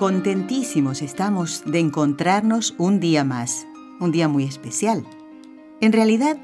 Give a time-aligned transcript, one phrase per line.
[0.00, 3.66] Contentísimos estamos de encontrarnos un día más,
[4.00, 5.06] un día muy especial.
[5.82, 6.38] En realidad,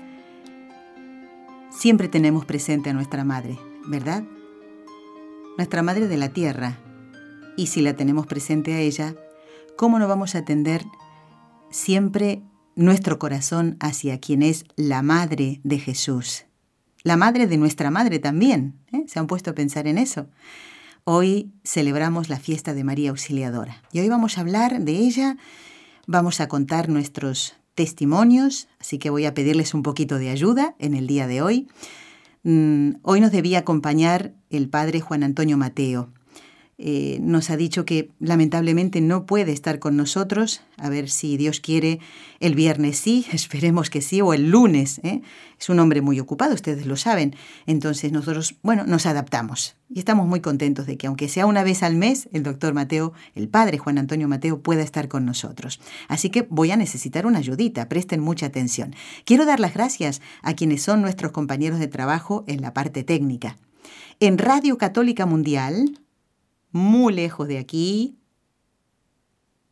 [1.70, 4.24] siempre tenemos presente a nuestra Madre, ¿verdad?
[5.56, 6.76] Nuestra Madre de la Tierra.
[7.56, 9.14] Y si la tenemos presente a ella,
[9.74, 10.84] ¿cómo no vamos a atender
[11.70, 12.42] siempre
[12.74, 16.44] nuestro corazón hacia quien es la Madre de Jesús?
[17.04, 18.74] La Madre de nuestra Madre también.
[18.92, 19.04] ¿eh?
[19.06, 20.26] ¿Se han puesto a pensar en eso?
[21.08, 25.36] Hoy celebramos la fiesta de María Auxiliadora y hoy vamos a hablar de ella,
[26.08, 30.94] vamos a contar nuestros testimonios, así que voy a pedirles un poquito de ayuda en
[30.94, 31.68] el día de hoy.
[32.42, 36.12] Mm, hoy nos debía acompañar el padre Juan Antonio Mateo.
[36.78, 40.60] Eh, nos ha dicho que lamentablemente no puede estar con nosotros.
[40.76, 42.00] A ver si Dios quiere,
[42.38, 45.00] el viernes sí, esperemos que sí, o el lunes.
[45.02, 45.22] ¿eh?
[45.58, 47.34] Es un hombre muy ocupado, ustedes lo saben.
[47.66, 49.76] Entonces nosotros, bueno, nos adaptamos.
[49.88, 53.14] Y estamos muy contentos de que, aunque sea una vez al mes, el doctor Mateo,
[53.34, 55.80] el padre Juan Antonio Mateo, pueda estar con nosotros.
[56.08, 58.94] Así que voy a necesitar una ayudita, presten mucha atención.
[59.24, 63.56] Quiero dar las gracias a quienes son nuestros compañeros de trabajo en la parte técnica.
[64.18, 66.00] En Radio Católica Mundial,
[66.76, 68.18] muy lejos de aquí,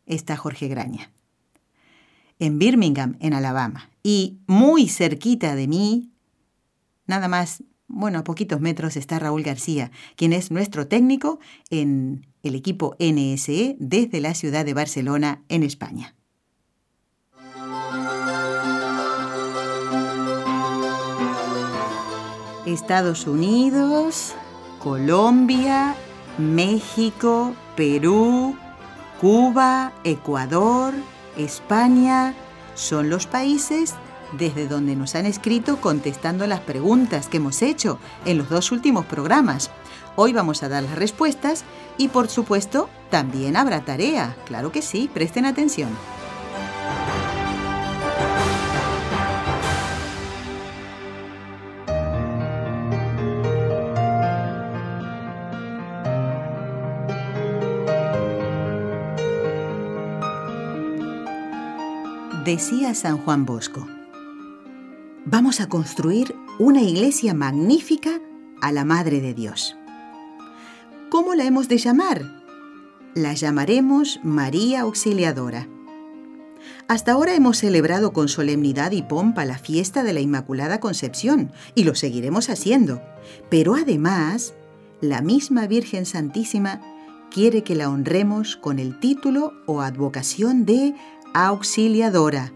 [0.07, 1.13] está Jorge Graña.
[2.39, 3.91] En Birmingham, en Alabama.
[4.03, 6.11] Y muy cerquita de mí,
[7.07, 11.39] nada más, bueno, a poquitos metros está Raúl García, quien es nuestro técnico
[11.71, 16.15] en el equipo NSE desde la ciudad de Barcelona, en España.
[22.67, 24.35] Estados Unidos,
[24.83, 25.95] Colombia
[26.39, 28.57] México, Perú,
[29.21, 30.93] Cuba, Ecuador,
[31.37, 32.35] España,
[32.75, 33.95] son los países
[34.33, 39.07] desde donde nos han escrito contestando las preguntas que hemos hecho en los dos últimos
[39.07, 39.71] programas.
[40.17, 41.65] Hoy vamos a dar las respuestas
[41.99, 44.37] y por supuesto también habrá tarea.
[44.45, 45.91] Claro que sí, presten atención.
[62.45, 63.89] Decía San Juan Bosco,
[65.25, 68.21] vamos a construir una iglesia magnífica
[68.61, 69.79] a la Madre de Dios.
[71.09, 72.45] ¿Cómo la hemos de llamar?
[73.15, 75.69] La llamaremos María Auxiliadora.
[76.87, 81.85] Hasta ahora hemos celebrado con solemnidad y pompa la fiesta de la Inmaculada Concepción y
[81.85, 83.01] lo seguiremos haciendo.
[83.49, 84.53] Pero además,
[85.01, 86.83] la misma Virgen Santísima
[87.35, 90.95] quiere que la honremos con el título o advocación de
[91.35, 92.53] auxiliadora.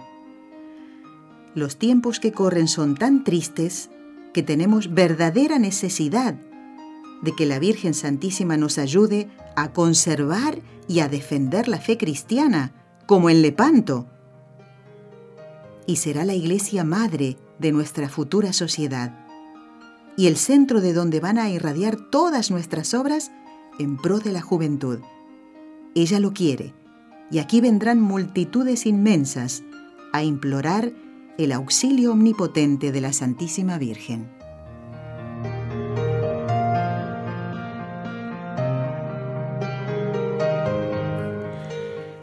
[1.56, 3.91] Los tiempos que corren son tan tristes
[4.33, 6.37] que tenemos verdadera necesidad
[7.22, 12.72] de que la Virgen Santísima nos ayude a conservar y a defender la fe cristiana,
[13.06, 14.06] como en Lepanto.
[15.87, 19.27] Y será la Iglesia Madre de nuestra futura sociedad
[20.16, 23.33] y el centro de donde van a irradiar todas nuestras obras
[23.81, 25.00] en pro de la juventud.
[25.97, 26.75] Ella lo quiere
[27.31, 29.62] y aquí vendrán multitudes inmensas
[30.12, 30.93] a implorar
[31.37, 34.28] el auxilio omnipotente de la Santísima Virgen.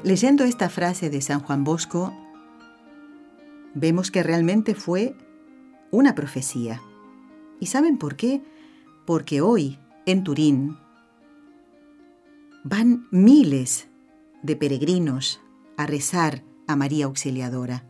[0.03, 2.13] Leyendo esta frase de San Juan Bosco,
[3.73, 5.15] vemos que realmente fue
[5.91, 6.81] una profecía.
[7.59, 8.43] ¿Y saben por qué?
[9.05, 10.77] Porque hoy, en Turín,
[12.63, 13.87] van miles
[14.45, 15.41] de peregrinos
[15.77, 17.85] a rezar a María Auxiliadora.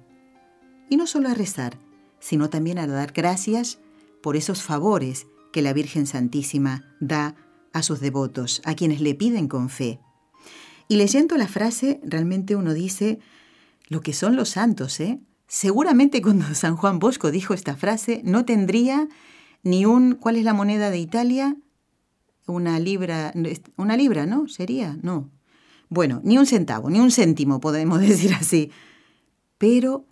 [0.90, 1.80] Y no solo a rezar,
[2.20, 3.80] sino también a dar gracias
[4.22, 7.36] por esos favores que la Virgen Santísima da
[7.74, 10.00] a sus devotos, a quienes le piden con fe.
[10.88, 13.20] Y leyendo la frase, realmente uno dice
[13.88, 15.20] lo que son los santos, ¿eh?
[15.48, 19.08] Seguramente cuando San Juan Bosco dijo esta frase no tendría
[19.62, 21.56] ni un ¿cuál es la moneda de Italia?
[22.48, 23.34] Una libra,
[23.76, 24.48] una libra, ¿no?
[24.48, 25.32] Sería, no,
[25.90, 28.72] bueno, ni un centavo, ni un céntimo, podemos decir así.
[29.58, 30.06] Pero,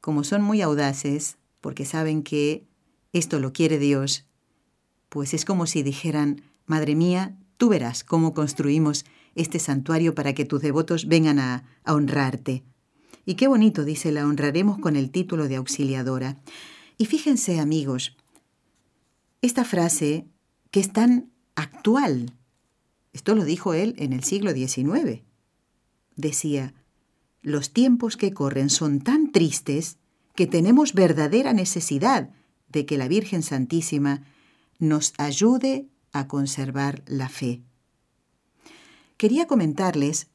[0.00, 2.64] como son muy audaces, porque saben que
[3.12, 4.26] esto lo quiere Dios,
[5.08, 9.04] pues es como si dijeran, Madre mía, tú verás cómo construimos
[9.36, 12.64] este santuario para que tus devotos vengan a, a honrarte.
[13.24, 16.36] Y qué bonito, dice, la honraremos con el título de auxiliadora.
[16.98, 18.16] Y fíjense, amigos,
[19.42, 20.26] esta frase
[20.70, 22.34] que es tan actual,
[23.16, 25.22] esto lo dijo él en el siglo XIX,
[26.16, 26.74] decía,
[27.40, 29.96] los tiempos que corren son tan tristes
[30.34, 32.28] que tenemos verdadera necesidad
[32.68, 34.22] de que la Virgen Santísima
[34.78, 37.62] nos ayude a conservar la fe.
[39.16, 40.28] Quería comentarles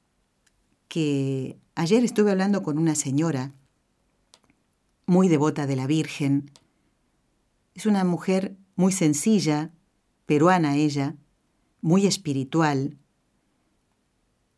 [0.87, 3.53] que ayer estuve hablando con una señora
[5.05, 6.49] muy devota de la Virgen.
[7.75, 9.69] Es una mujer muy sencilla,
[10.25, 11.15] peruana ella,
[11.81, 12.97] muy espiritual,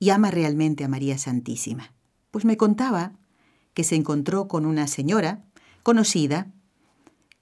[0.04, 1.94] y ama realmente a María Santísima.
[2.30, 3.14] Pues me contaba
[3.74, 5.46] que se encontró con una señora
[5.82, 6.52] conocida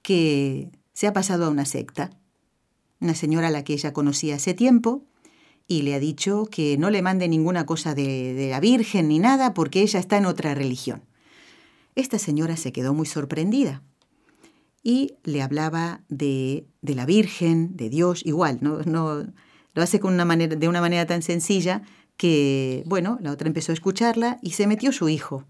[0.03, 2.11] que se ha pasado a una secta,
[2.99, 5.03] una señora a la que ella conocía hace tiempo
[5.67, 9.55] y le ha dicho que no le mande ninguna cosa de, la Virgen ni nada
[9.55, 11.01] porque ella está en otra religión.
[11.95, 13.81] Esta señora se quedó muy sorprendida
[14.83, 19.25] y le hablaba de, de la Virgen, de Dios, igual, no
[19.73, 21.83] lo hace con una manera, de una manera tan sencilla
[22.17, 25.45] que, bueno, la otra empezó a escucharla y se metió su hijo,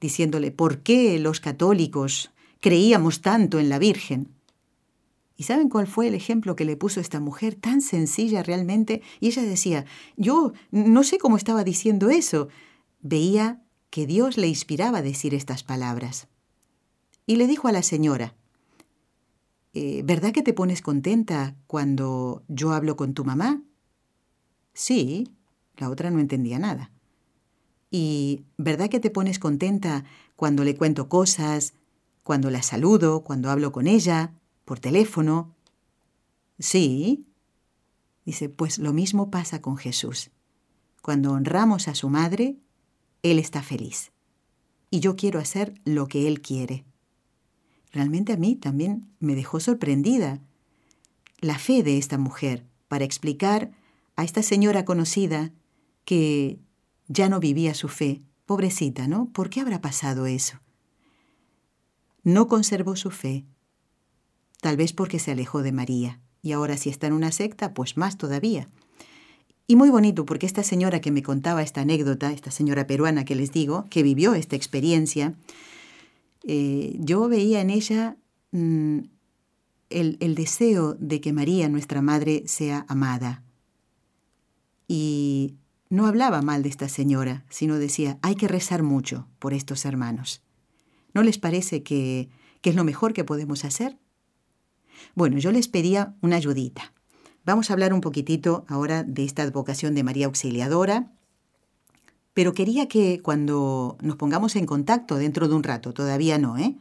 [0.00, 4.28] diciéndole, ¿por qué los católicos creíamos tanto en la Virgen?
[5.36, 9.02] ¿Y saben cuál fue el ejemplo que le puso esta mujer tan sencilla realmente?
[9.20, 9.84] Y ella decía,
[10.16, 12.48] yo no sé cómo estaba diciendo eso.
[13.00, 16.28] Veía que Dios le inspiraba a decir estas palabras.
[17.26, 18.34] Y le dijo a la señora,
[19.74, 23.62] eh, ¿verdad que te pones contenta cuando yo hablo con tu mamá?
[24.74, 25.28] Sí,
[25.76, 26.90] la otra no entendía nada.
[27.90, 30.04] ¿Y verdad que te pones contenta
[30.36, 31.74] cuando le cuento cosas,
[32.22, 34.32] cuando la saludo, cuando hablo con ella?
[34.64, 35.54] por teléfono.
[36.58, 37.26] Sí.
[38.24, 40.30] Dice, pues lo mismo pasa con Jesús.
[41.02, 42.56] Cuando honramos a su madre,
[43.22, 44.12] Él está feliz.
[44.90, 46.84] Y yo quiero hacer lo que Él quiere.
[47.92, 50.40] Realmente a mí también me dejó sorprendida
[51.40, 53.70] la fe de esta mujer para explicar
[54.16, 55.52] a esta señora conocida
[56.04, 56.58] que
[57.08, 58.22] ya no vivía su fe.
[58.46, 59.30] Pobrecita, ¿no?
[59.32, 60.58] ¿Por qué habrá pasado eso?
[62.24, 63.44] No conservó su fe,
[64.60, 66.20] tal vez porque se alejó de María.
[66.42, 68.68] Y ahora si está en una secta, pues más todavía.
[69.66, 73.36] Y muy bonito porque esta señora que me contaba esta anécdota, esta señora peruana que
[73.36, 75.34] les digo, que vivió esta experiencia,
[76.44, 78.16] eh, yo veía en ella
[78.50, 78.98] mm,
[79.90, 83.42] el, el deseo de que María, nuestra Madre, sea amada.
[84.88, 85.56] Y
[85.88, 90.42] no hablaba mal de esta señora, sino decía, hay que rezar mucho por estos hermanos.
[91.14, 92.30] ¿No les parece que,
[92.62, 93.98] que es lo mejor que podemos hacer?
[95.14, 96.92] Bueno, yo les pedía una ayudita.
[97.44, 101.12] Vamos a hablar un poquitito ahora de esta advocación de María Auxiliadora,
[102.34, 106.76] pero quería que cuando nos pongamos en contacto dentro de un rato, todavía no, ¿eh?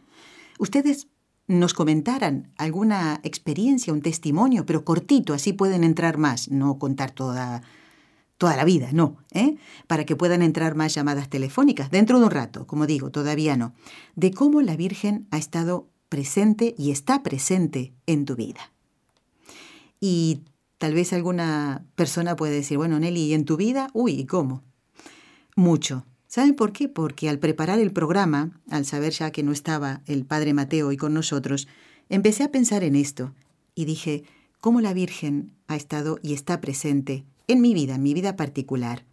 [0.60, 1.08] Ustedes
[1.48, 7.62] nos comentaran alguna experiencia, un testimonio, pero cortito, así pueden entrar más, no contar toda,
[8.38, 9.58] toda la vida, no, ¿eh?
[9.88, 13.74] para que puedan entrar más llamadas telefónicas dentro de un rato, como digo, todavía no,
[14.16, 18.72] de cómo la Virgen ha estado presente y está presente en tu vida.
[20.00, 20.42] Y
[20.78, 23.90] tal vez alguna persona puede decir, bueno, Nelly, ¿y en tu vida?
[23.94, 24.64] Uy, ¿y cómo?
[25.56, 26.06] Mucho.
[26.28, 26.88] ¿Saben por qué?
[26.88, 30.98] Porque al preparar el programa, al saber ya que no estaba el Padre Mateo hoy
[30.98, 31.68] con nosotros,
[32.10, 33.34] empecé a pensar en esto
[33.76, 34.24] y dije,
[34.60, 39.04] ¿cómo la Virgen ha estado y está presente en mi vida, en mi vida particular?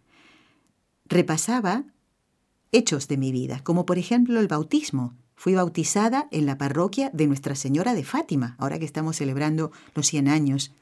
[1.05, 1.83] Repasaba
[2.71, 7.25] hechos de mi vida, como por ejemplo el bautismo, Fui bautizada en la parroquia de
[7.25, 10.73] Nuestra Señora de Fátima, ahora que estamos celebrando los 100 años.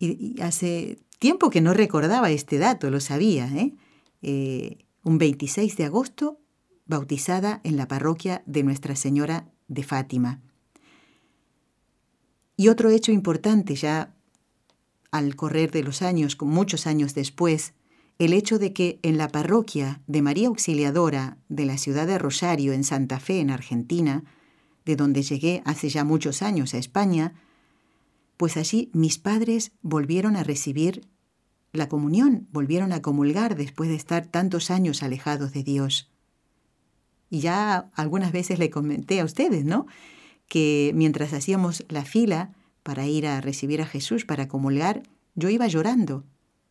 [0.00, 3.46] Y, hace tiempo que no recordaba este dato, lo sabía.
[3.46, 3.74] ¿eh?
[4.22, 4.78] ¿Eh?
[5.02, 6.38] un 26 de agosto,
[6.86, 10.40] bautizada en la parroquia de Nuestra Señora de Fátima.
[12.56, 14.14] Y otro hecho importante ya
[15.10, 17.74] al correr de los años, muchos años después,
[18.18, 22.72] el hecho de que en la parroquia de María Auxiliadora de la ciudad de Rosario,
[22.72, 24.24] en Santa Fe, en Argentina,
[24.84, 27.34] de donde llegué hace ya muchos años a España,
[28.36, 31.06] pues allí mis padres volvieron a recibir
[31.72, 36.10] la comunión, volvieron a comulgar después de estar tantos años alejados de Dios.
[37.30, 39.86] Y ya algunas veces le comenté a ustedes, ¿no?
[40.48, 45.02] Que mientras hacíamos la fila para ir a recibir a Jesús, para comulgar,
[45.34, 46.24] yo iba llorando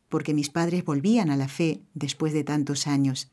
[0.09, 3.29] porque mis padres volvían a la fe después de tantos años.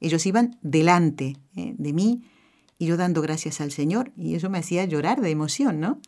[0.00, 2.22] Ellos iban delante eh, de mí
[2.78, 6.00] y yo dando gracias al Señor y eso me hacía llorar de emoción, ¿no?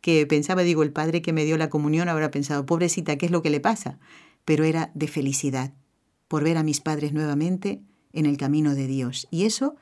[0.00, 3.32] Que pensaba, digo, el padre que me dio la comunión habrá pensado, pobrecita, ¿qué es
[3.32, 3.98] lo que le pasa?
[4.44, 5.72] Pero era de felicidad.
[6.28, 7.82] por ver a mis padres nuevamente
[8.12, 9.26] en el camino de Dios.
[9.32, 9.74] Y eso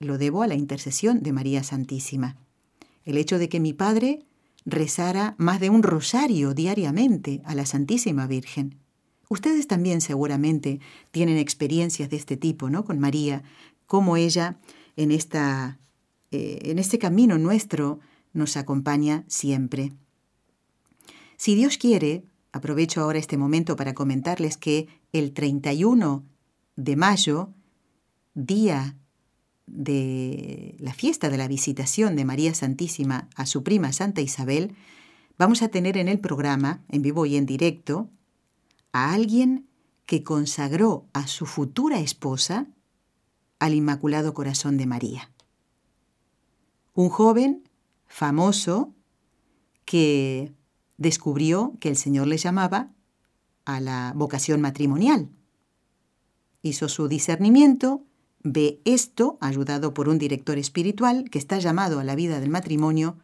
[0.00, 2.36] lo debo a la intercesión de María Santísima.
[3.04, 4.24] El hecho de que mi padre
[4.64, 8.76] rezara más de un rosario diariamente a la Santísima Virgen.
[9.28, 10.80] Ustedes también seguramente
[11.10, 12.84] tienen experiencias de este tipo, ¿no?
[12.84, 13.42] Con María,
[13.86, 14.58] cómo ella
[14.96, 15.78] en, esta,
[16.30, 18.00] eh, en este camino nuestro
[18.32, 19.92] nos acompaña siempre.
[21.36, 22.24] Si Dios quiere,
[22.58, 26.24] aprovecho ahora este momento para comentarles que el 31
[26.76, 27.54] de mayo,
[28.34, 28.96] día
[29.66, 34.74] de la fiesta de la visitación de María Santísima a su prima Santa Isabel,
[35.38, 38.10] vamos a tener en el programa, en vivo y en directo,
[38.92, 39.68] a alguien
[40.06, 42.66] que consagró a su futura esposa
[43.58, 45.30] al Inmaculado Corazón de María.
[46.94, 47.68] Un joven
[48.06, 48.94] famoso
[49.84, 50.52] que
[50.98, 52.90] descubrió que el Señor le llamaba
[53.64, 55.30] a la vocación matrimonial.
[56.60, 58.04] Hizo su discernimiento,
[58.42, 63.16] ve esto, ayudado por un director espiritual que está llamado a la vida del matrimonio,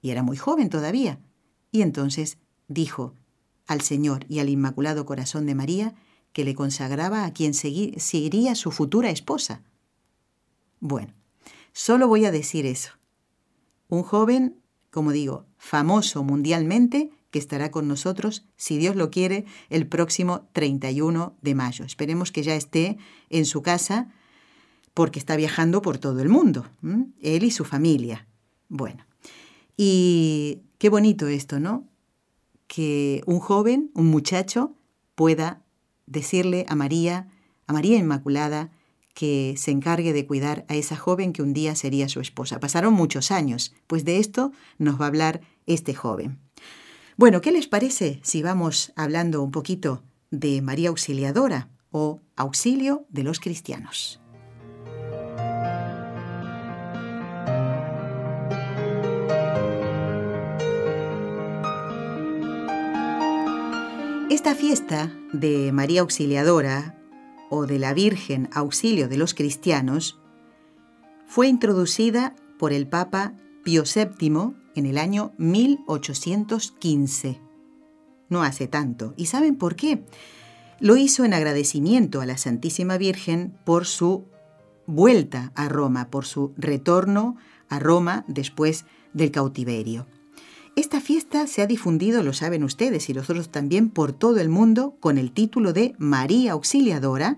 [0.00, 1.20] y era muy joven todavía,
[1.72, 3.14] y entonces dijo
[3.66, 5.94] al Señor y al Inmaculado Corazón de María
[6.32, 9.62] que le consagraba a quien seguiría su futura esposa.
[10.80, 11.14] Bueno,
[11.72, 12.92] solo voy a decir eso.
[13.88, 14.60] Un joven,
[14.90, 21.36] como digo, famoso mundialmente, que estará con nosotros, si Dios lo quiere, el próximo 31
[21.42, 21.84] de mayo.
[21.84, 22.96] Esperemos que ya esté
[23.28, 24.10] en su casa
[24.94, 26.66] porque está viajando por todo el mundo,
[27.20, 28.26] él y su familia.
[28.70, 29.04] Bueno,
[29.76, 31.86] y qué bonito esto, ¿no?
[32.66, 34.74] Que un joven, un muchacho,
[35.14, 35.62] pueda
[36.06, 37.28] decirle a María,
[37.66, 38.72] a María Inmaculada,
[39.18, 42.60] que se encargue de cuidar a esa joven que un día sería su esposa.
[42.60, 46.38] Pasaron muchos años, pues de esto nos va a hablar este joven.
[47.16, 53.24] Bueno, ¿qué les parece si vamos hablando un poquito de María Auxiliadora o Auxilio de
[53.24, 54.20] los Cristianos?
[64.30, 66.97] Esta fiesta de María Auxiliadora
[67.50, 70.18] o de la Virgen Auxilio de los Cristianos
[71.26, 77.40] fue introducida por el Papa Pío VII en el año 1815.
[78.28, 79.14] No hace tanto.
[79.16, 80.04] ¿Y saben por qué?
[80.80, 84.24] Lo hizo en agradecimiento a la Santísima Virgen por su
[84.86, 87.36] vuelta a Roma, por su retorno
[87.68, 90.06] a Roma después del cautiverio.
[90.78, 94.94] Esta fiesta se ha difundido, lo saben ustedes y nosotros también, por todo el mundo
[95.00, 97.36] con el título de María Auxiliadora.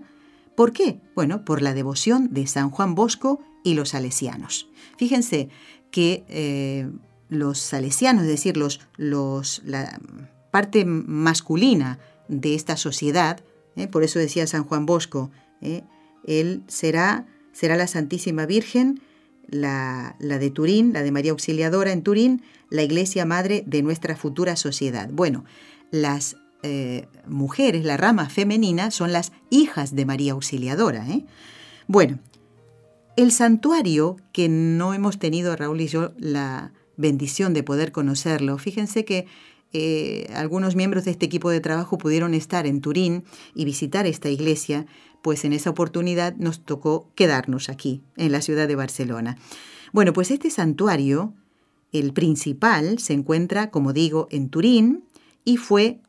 [0.55, 1.01] ¿Por qué?
[1.15, 4.69] Bueno, por la devoción de San Juan Bosco y los salesianos.
[4.95, 5.49] Fíjense
[5.89, 6.87] que eh,
[7.29, 8.79] los salesianos, es decir, los,
[9.65, 9.99] la
[10.51, 13.39] parte masculina de esta sociedad,
[13.75, 15.31] eh, por eso decía San Juan Bosco,
[15.61, 15.81] eh,
[16.25, 19.01] él será, será la Santísima Virgen,
[19.51, 24.15] la, la, de Turín, la de María Auxiliadora en Turín, la iglesia madre de nuestra
[24.15, 25.09] futura sociedad.
[25.11, 25.45] Bueno,
[25.91, 31.05] las eh, mujeres, la rama femenina, son las hijas de María Auxiliadora.
[31.87, 32.19] Bueno,
[33.17, 38.57] el santuario, que no hemos tenido Raúl y yo la, bendición de poder conocerlo.
[38.57, 39.25] Fíjense que
[39.73, 43.23] eh, algunos miembros de este equipo de trabajo pudieron estar en Turín
[43.55, 44.85] y visitar esta iglesia,
[45.21, 49.37] pues en esa oportunidad nos tocó quedarnos aquí, en la ciudad de Barcelona.
[49.93, 51.35] Bueno, pues este santuario,
[51.91, 55.05] el principal, se encuentra, como digo, en Turín
[55.43, 56.01] y fue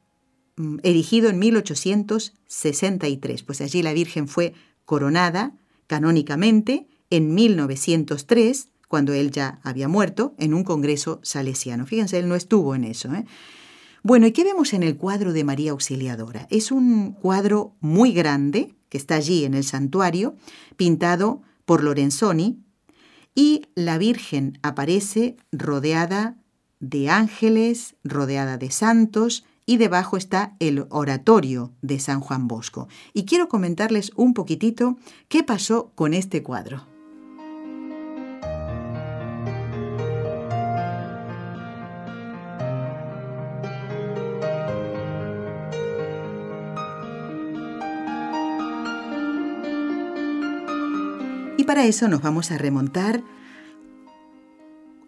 [0.57, 4.55] mm, erigido en 1863, pues allí la Virgen fue
[4.85, 5.55] coronada
[5.87, 11.87] canónicamente en 1903 cuando él ya había muerto, en un congreso salesiano.
[11.87, 13.11] Fíjense, él no estuvo en eso.
[13.15, 13.25] ¿eh?
[14.03, 16.47] Bueno, ¿y qué vemos en el cuadro de María Auxiliadora?
[16.51, 20.37] Es un cuadro muy grande que está allí en el santuario,
[20.77, 22.59] pintado por Lorenzoni,
[23.35, 26.37] y la Virgen aparece rodeada
[26.79, 32.87] de ángeles, rodeada de santos, y debajo está el oratorio de San Juan Bosco.
[33.15, 36.92] Y quiero comentarles un poquitito qué pasó con este cuadro.
[51.73, 53.25] Para eso nos vamos a remontar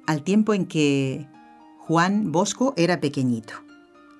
[0.06, 1.28] al tiempo en que
[1.80, 3.52] Juan Bosco era pequeñito.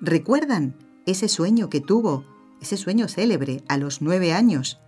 [0.03, 2.23] ¿Recuerdan ese sueño que tuvo,
[2.61, 4.79] ese sueño célebre a los nueve años?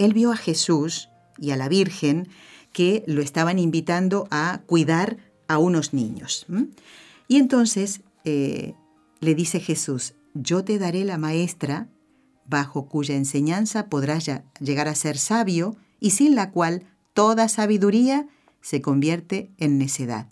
[0.00, 1.08] Él vio a Jesús
[1.38, 2.26] y a la Virgen
[2.72, 6.44] que lo estaban invitando a cuidar a unos niños.
[7.28, 8.74] Y entonces eh,
[9.20, 11.86] le dice Jesús, yo te daré la maestra
[12.46, 16.82] bajo cuya enseñanza podrás llegar a ser sabio y sin la cual
[17.16, 18.28] toda sabiduría
[18.60, 20.28] se convierte en necedad.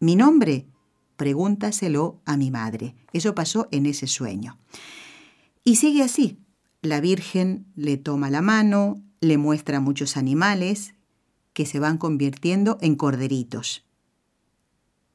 [0.00, 0.66] Mi nombre,
[1.18, 2.94] pregúntaselo a mi madre.
[3.12, 4.58] Eso pasó en ese sueño.
[5.62, 6.38] Y sigue así.
[6.80, 10.94] La Virgen le toma la mano, le muestra muchos animales
[11.52, 13.84] que se van convirtiendo en corderitos.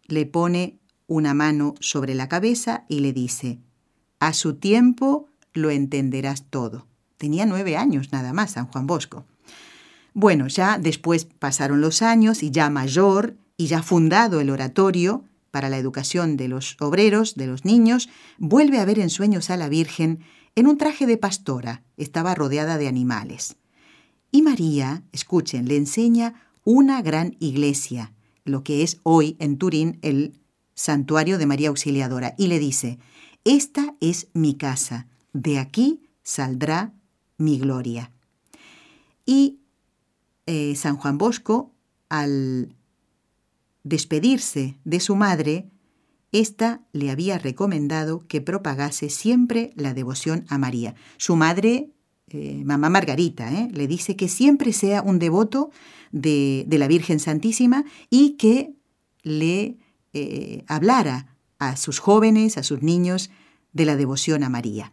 [0.06, 0.78] Le pone
[1.08, 3.60] una mano sobre la cabeza y le dice,
[4.20, 6.86] a su tiempo lo entenderás todo.
[7.18, 9.26] Tenía nueve años nada más, San Juan Bosco.
[10.14, 15.70] Bueno, ya después pasaron los años y ya mayor y ya fundado el oratorio para
[15.70, 19.70] la educación de los obreros, de los niños, vuelve a ver en sueños a la
[19.70, 20.20] Virgen
[20.56, 23.56] en un traje de pastora, estaba rodeada de animales.
[24.32, 28.14] Y María, escuchen, le enseña una gran iglesia,
[28.44, 30.34] lo que es hoy en Turín el
[30.74, 32.98] santuario de María Auxiliadora, y le dice,
[33.44, 36.94] esta es mi casa, de aquí saldrá
[37.38, 38.12] mi gloria.
[39.26, 39.61] Y
[40.54, 41.72] eh, San Juan Bosco,
[42.10, 42.76] al
[43.86, 45.70] despedirse de su madre,
[46.34, 50.94] ésta le había recomendado que propagase siempre la devoción a María.
[51.16, 51.94] Su madre,
[52.28, 55.72] eh, mamá Margarita, eh, le dice que siempre sea un devoto
[56.12, 58.74] de, la Virgen Santísima y que
[59.24, 59.78] le
[60.68, 63.32] hablara a sus jóvenes, a sus niños,
[63.72, 64.92] de la devoción a María.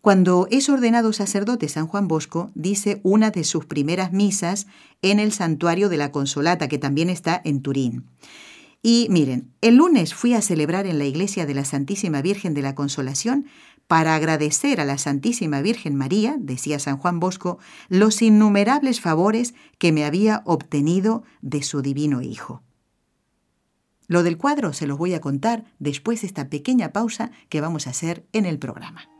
[0.00, 4.66] Cuando es ordenado sacerdote San Juan Bosco, dice una de sus primeras misas
[5.02, 8.04] en el santuario de la Consolata, que también está en Turín.
[8.82, 12.62] Y miren, el lunes fui a celebrar en la iglesia de la Santísima Virgen de
[12.62, 13.44] la Consolación
[13.88, 17.58] para agradecer a la Santísima Virgen María, decía San Juan Bosco,
[17.90, 22.62] los innumerables favores que me había obtenido de su divino Hijo.
[24.06, 27.86] Lo del cuadro se los voy a contar después de esta pequeña pausa que vamos
[27.86, 29.19] a hacer en el programa.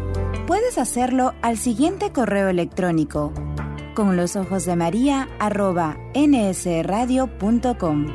[0.77, 3.33] Hacerlo al siguiente correo electrónico
[3.93, 5.29] con los ojos de María
[6.15, 8.07] nsradio.com.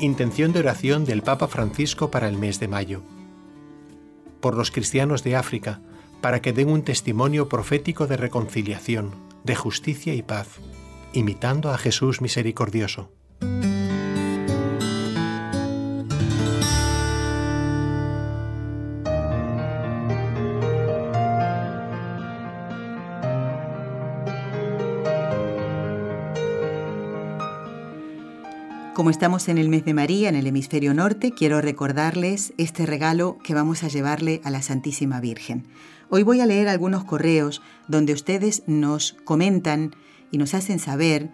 [0.00, 3.02] Intención de oración del Papa Francisco para el mes de mayo.
[4.40, 5.80] Por los cristianos de África,
[6.20, 9.10] para que den un testimonio profético de reconciliación,
[9.44, 10.60] de justicia y paz,
[11.12, 13.15] imitando a Jesús misericordioso.
[29.06, 33.38] Como estamos en el mes de María, en el hemisferio norte, quiero recordarles este regalo
[33.44, 35.64] que vamos a llevarle a la Santísima Virgen.
[36.10, 39.94] Hoy voy a leer algunos correos donde ustedes nos comentan
[40.32, 41.30] y nos hacen saber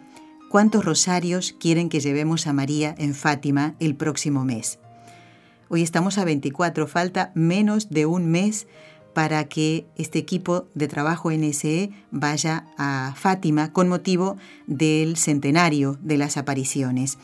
[0.51, 4.79] cuántos rosarios quieren que llevemos a María en Fátima el próximo mes.
[5.71, 8.67] Hoy estamos a 24, falta menos de un mes
[9.15, 16.19] para que este equipo de trabajo NSE vaya a Fátima con motivo del centenario de
[16.19, 17.17] las apariciones.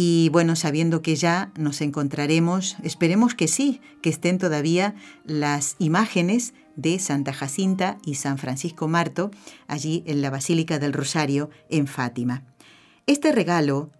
[0.00, 6.54] Y bueno, sabiendo que ya nos encontraremos, esperemos que sí, que estén todavía las imágenes
[6.76, 9.32] de Santa Jacinta y San Francisco Marto
[9.66, 12.44] allí en la Basílica del Rosario en Fátima.
[13.08, 13.90] Este regalo,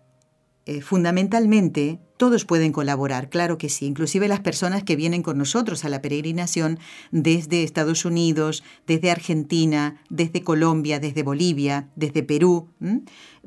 [0.68, 5.82] eh, fundamentalmente, todos pueden colaborar, claro que sí, inclusive las personas que vienen con nosotros
[5.86, 6.78] a la peregrinación
[7.10, 12.68] desde Estados Unidos, desde Argentina, desde Colombia, desde Bolivia, desde Perú,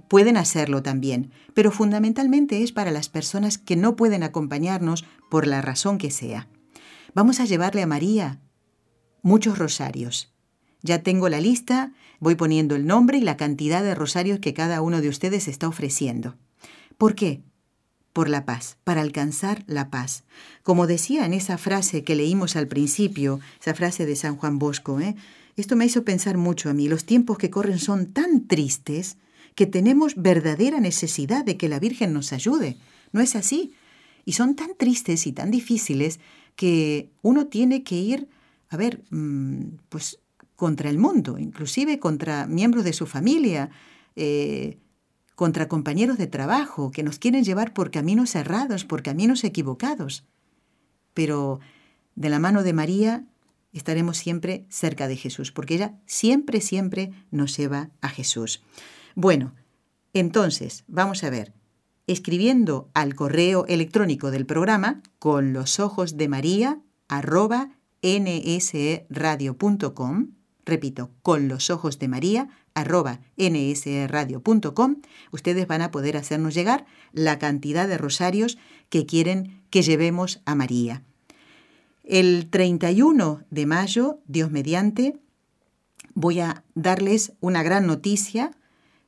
[0.07, 5.61] pueden hacerlo también, pero fundamentalmente es para las personas que no pueden acompañarnos por la
[5.61, 6.47] razón que sea.
[7.13, 8.39] Vamos a llevarle a María
[9.21, 10.33] muchos rosarios.
[10.81, 14.81] Ya tengo la lista, voy poniendo el nombre y la cantidad de rosarios que cada
[14.81, 16.35] uno de ustedes está ofreciendo.
[17.01, 17.41] ¿Por qué?
[18.13, 20.23] por la paz, para alcanzar la paz.
[20.61, 24.99] Como decía en esa frase que leímos al principio, esa frase de San Juan Bosco,
[24.99, 25.15] ¿eh?
[25.55, 26.87] esto me hizo pensar mucho a mí.
[26.87, 29.17] Los tiempos que corren son tan tristes
[29.55, 32.77] que tenemos verdadera necesidad de que la Virgen nos ayude
[33.13, 33.73] no es así.
[34.23, 36.19] Y son tan tristes y tan difíciles
[36.55, 38.27] que uno tiene que ir,
[38.69, 40.19] a ver, mm, pues
[40.55, 43.71] contra el mundo, inclusive contra miembros de su familia,
[44.15, 44.77] eh,
[45.41, 50.23] contra compañeros de trabajo que nos quieren llevar por caminos errados, por caminos equivocados.
[51.15, 51.59] Pero
[52.13, 53.25] de la mano de María
[53.73, 58.61] estaremos siempre cerca de Jesús, porque ella siempre, siempre nos lleva a Jesús.
[59.15, 59.55] Bueno,
[60.13, 61.53] entonces, vamos a ver,
[62.05, 67.71] escribiendo al correo electrónico del programa con los ojos de María arroba
[68.03, 69.07] nsradio.com,
[70.65, 74.95] repito, con los ojos de María arroba nsradio.com,
[75.31, 78.57] ustedes van a poder hacernos llegar la cantidad de rosarios
[78.89, 81.03] que quieren que llevemos a María.
[82.03, 85.17] El 31 de mayo, Dios mediante,
[86.13, 88.51] voy a darles una gran noticia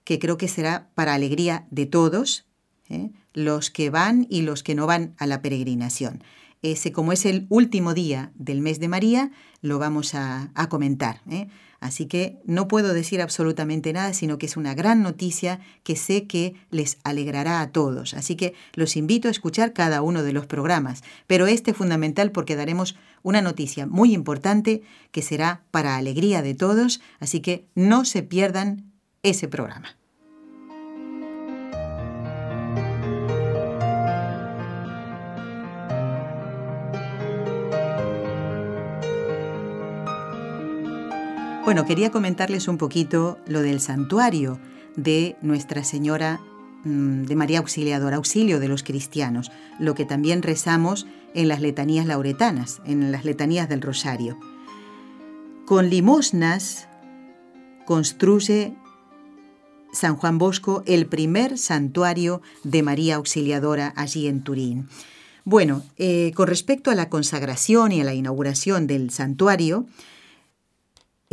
[0.04, 2.46] que creo que será para alegría de todos,
[2.90, 3.12] ¿eh?
[3.34, 6.24] los que van y los que no van a la peregrinación.
[6.64, 11.22] Ese, como es el último día del mes de María, lo vamos a, comentar.
[11.30, 11.50] ¿eh?
[11.82, 16.26] Así que no puedo decir absolutamente nada, sino que es una gran noticia que sé
[16.26, 18.14] que les alegrará a todos.
[18.14, 21.04] Así que los invito a escuchar cada uno de los programas.
[21.28, 26.56] Pero este es fundamental porque daremos una noticia muy importante que será para alegría de
[26.56, 27.02] todos.
[27.20, 29.98] Así que no se pierdan ese programa.
[41.66, 44.60] Bueno, quería comentarles un poquito lo del santuario
[44.98, 46.42] de Nuestra Señora
[46.84, 49.50] mm, de María Auxiliadora, auxilio de los cristianos,
[49.80, 54.38] lo que también rezamos en las letanías lauretanas, en las letanías del Rosario.
[55.66, 56.90] Con limosnas
[57.86, 58.74] construye
[59.94, 64.90] San Juan Bosco el primer santuario de María Auxiliadora allí en Turín.
[65.46, 69.86] Bueno, eh, con respecto a la consagración y a la inauguración del santuario,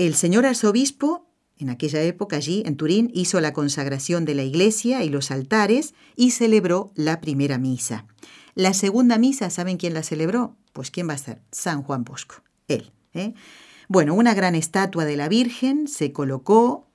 [0.07, 1.27] el señor arzobispo,
[1.59, 5.95] en aquella época allí en Turín, hizo la consagración de la iglesia y los altares
[6.17, 8.07] y celebró la primera misa.
[8.55, 10.57] La segunda misa, ¿saben quién la celebró?
[10.73, 11.43] Pues quién va a ser?
[11.53, 12.37] San Juan Bosco,
[12.67, 12.93] él.
[13.13, 13.35] ¿eh?
[13.89, 16.89] Bueno, una gran estatua de la Virgen se colocó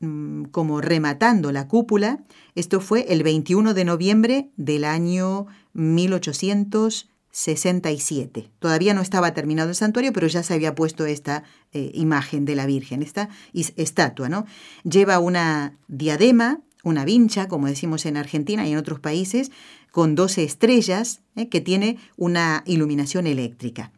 [0.00, 2.24] mm, como rematando la cúpula.
[2.54, 7.10] Esto fue el 21 de noviembre del año 1800.
[7.36, 8.48] 67.
[8.58, 11.44] Todavía no estaba terminado el santuario, pero ya se había puesto esta
[11.74, 14.46] eh, imagen de la Virgen, esta estatua, ¿no?
[14.84, 19.50] Lleva una diadema, una vincha, como decimos en Argentina y en otros países,
[19.90, 21.50] con 12 estrellas, ¿eh?
[21.50, 23.92] que tiene una iluminación eléctrica.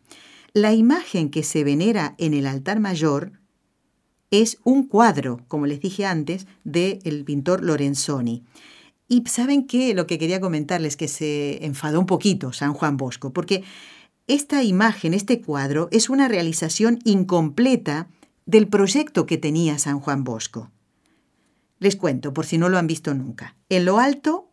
[0.53, 3.31] La imagen que se venera en el altar mayor
[4.33, 8.42] es un cuadro, como les dije antes, del pintor Lorenzoni.
[9.09, 13.33] Y saben qué, lo que quería comentarles, que se enfadó un poquito San Juan Bosco,
[13.33, 13.64] porque
[14.27, 18.09] esta imagen, este cuadro, es una realización incompleta
[18.44, 20.71] del proyecto que tenía San Juan Bosco.
[21.79, 23.57] Les cuento, por si no lo han visto nunca.
[23.71, 24.51] En lo alto,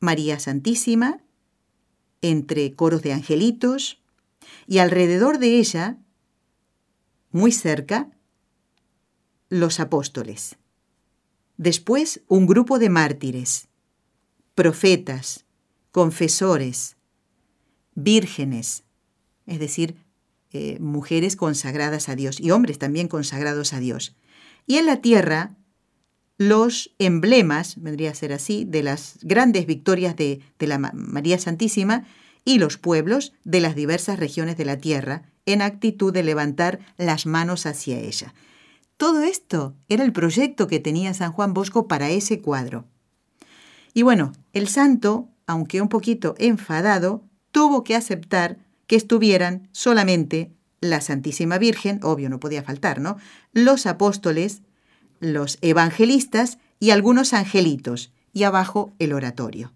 [0.00, 1.20] María Santísima,
[2.22, 4.00] entre coros de angelitos,
[4.66, 5.98] y alrededor de ella,
[7.30, 8.08] muy cerca,
[9.48, 10.56] los apóstoles.
[11.56, 13.68] Después un grupo de mártires,
[14.54, 15.44] profetas,
[15.90, 16.96] confesores,
[17.94, 18.84] vírgenes,
[19.46, 19.96] es decir,
[20.52, 24.14] eh, mujeres consagradas a Dios y hombres también consagrados a Dios.
[24.66, 25.56] Y en la tierra,
[26.38, 32.06] los emblemas, vendría a ser así, de las grandes victorias de, de la María Santísima
[32.44, 37.26] y los pueblos de las diversas regiones de la tierra en actitud de levantar las
[37.26, 38.34] manos hacia ella.
[38.96, 42.86] Todo esto era el proyecto que tenía San Juan Bosco para ese cuadro.
[43.92, 51.00] Y bueno, el santo, aunque un poquito enfadado, tuvo que aceptar que estuvieran solamente la
[51.00, 53.16] Santísima Virgen, obvio no podía faltar, ¿no?
[53.52, 54.62] Los apóstoles,
[55.20, 59.72] los evangelistas y algunos angelitos, y abajo el oratorio.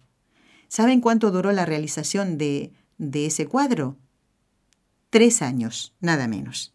[0.68, 3.96] ¿Saben cuánto duró la realización de, de ese cuadro?
[5.08, 6.74] Tres años, nada menos.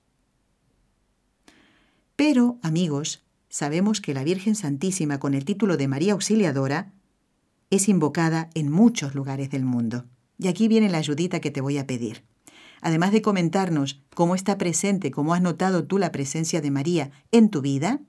[2.15, 6.93] Pero, amigos, sabemos que la Virgen Santísima con el título de María Auxiliadora
[7.69, 10.05] es invocada en muchos lugares del mundo.
[10.37, 12.23] Y aquí viene la ayudita que te voy a pedir.
[12.81, 17.49] Además de comentarnos cómo está presente, cómo has notado tú la presencia de María en
[17.49, 18.01] tu vida,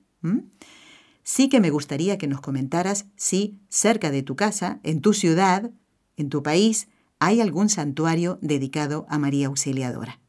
[1.22, 5.70] sí que me gustaría que nos comentaras si cerca de tu casa, en tu ciudad,
[6.16, 6.88] en tu país,
[7.18, 10.20] hay algún santuario dedicado a María Auxiliadora.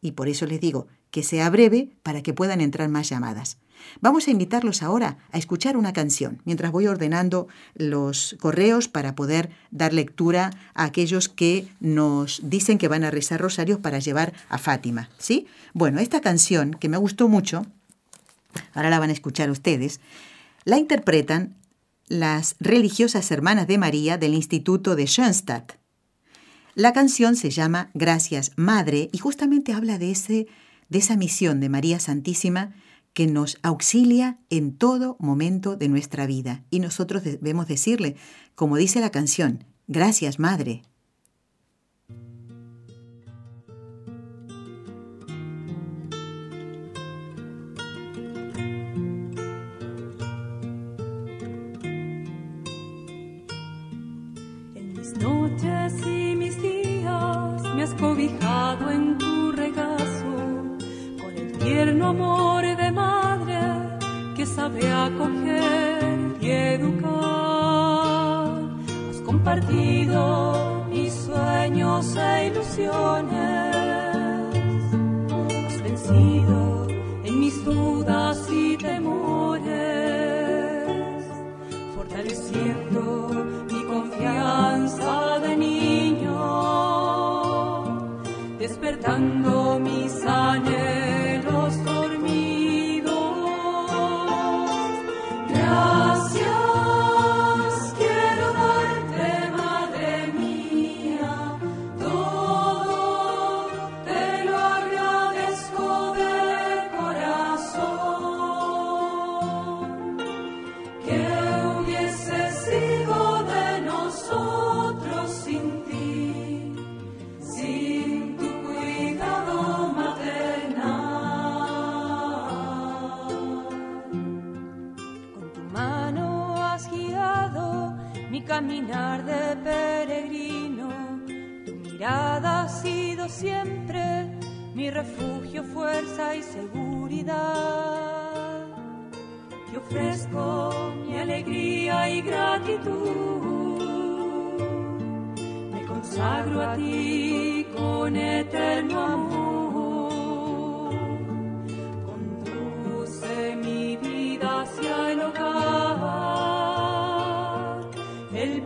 [0.00, 3.58] Y por eso les digo, que sea breve para que puedan entrar más llamadas.
[4.00, 9.50] Vamos a invitarlos ahora a escuchar una canción, mientras voy ordenando los correos para poder
[9.70, 14.58] dar lectura a aquellos que nos dicen que van a rezar rosarios para llevar a
[14.58, 15.46] Fátima, ¿sí?
[15.72, 17.66] Bueno, esta canción que me gustó mucho,
[18.74, 20.00] ahora la van a escuchar ustedes,
[20.64, 21.56] la interpretan
[22.08, 25.72] las religiosas hermanas de María del Instituto de Schoenstatt.
[26.74, 30.46] La canción se llama Gracias Madre y justamente habla de, ese,
[30.90, 32.74] de esa misión de María Santísima
[33.14, 36.64] que nos auxilia en todo momento de nuestra vida.
[36.70, 38.16] Y nosotros debemos decirle,
[38.54, 40.82] como dice la canción, gracias Madre.
[55.20, 59.29] Noches y mis días me has cobijado en
[61.70, 63.60] tierno amor de madre
[64.36, 67.10] que sabe acoger y educar.
[69.10, 70.18] Has compartido
[70.90, 73.76] mis sueños e ilusiones.
[75.66, 76.88] Has vencido
[77.28, 79.68] en mis dudas y temores,
[81.94, 83.00] fortaleciendo
[83.70, 86.36] mi confianza de niño,
[88.58, 89.59] despertando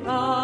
[0.05, 0.44] El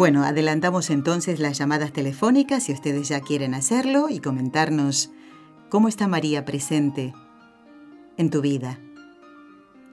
[0.00, 5.10] Bueno, adelantamos entonces las llamadas telefónicas si ustedes ya quieren hacerlo y comentarnos
[5.68, 7.12] cómo está María presente
[8.16, 8.80] en tu vida.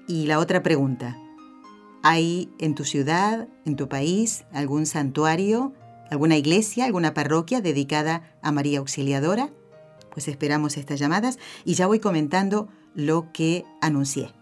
[0.08, 1.18] Y la otra pregunta,
[2.04, 5.74] ¿hay en tu ciudad, en tu país, algún santuario,
[6.10, 9.50] alguna iglesia, alguna parroquia dedicada a María Auxiliadora?
[10.12, 14.37] Pues esperamos estas llamadas y ya voy comentando lo que anuncié.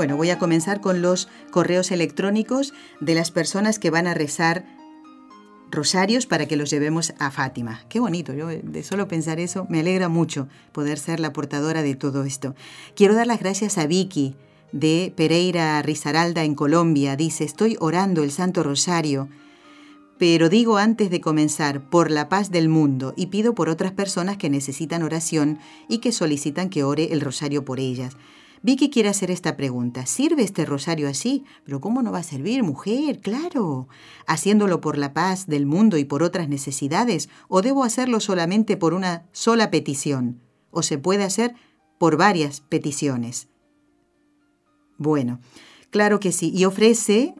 [0.00, 4.64] Bueno, voy a comenzar con los correos electrónicos de las personas que van a rezar
[5.70, 7.84] rosarios para que los llevemos a Fátima.
[7.90, 11.96] Qué bonito, yo de solo pensar eso me alegra mucho poder ser la portadora de
[11.96, 12.54] todo esto.
[12.96, 14.36] Quiero dar las gracias a Vicky
[14.72, 17.14] de Pereira Rizaralda en Colombia.
[17.14, 19.28] Dice, estoy orando el Santo Rosario,
[20.16, 24.38] pero digo antes de comenzar, por la paz del mundo, y pido por otras personas
[24.38, 25.58] que necesitan oración
[25.90, 28.16] y que solicitan que ore el rosario por ellas.
[28.62, 30.04] Vicky quiere hacer esta pregunta.
[30.04, 31.44] ¿Sirve este rosario así?
[31.64, 33.20] Pero ¿cómo no va a servir, mujer?
[33.20, 33.88] Claro.
[34.26, 37.30] ¿Haciéndolo por la paz del mundo y por otras necesidades?
[37.48, 40.40] ¿O debo hacerlo solamente por una sola petición?
[40.70, 41.54] ¿O se puede hacer
[41.98, 43.48] por varias peticiones?
[44.98, 45.40] Bueno,
[45.88, 46.52] claro que sí.
[46.54, 47.34] Y ofrece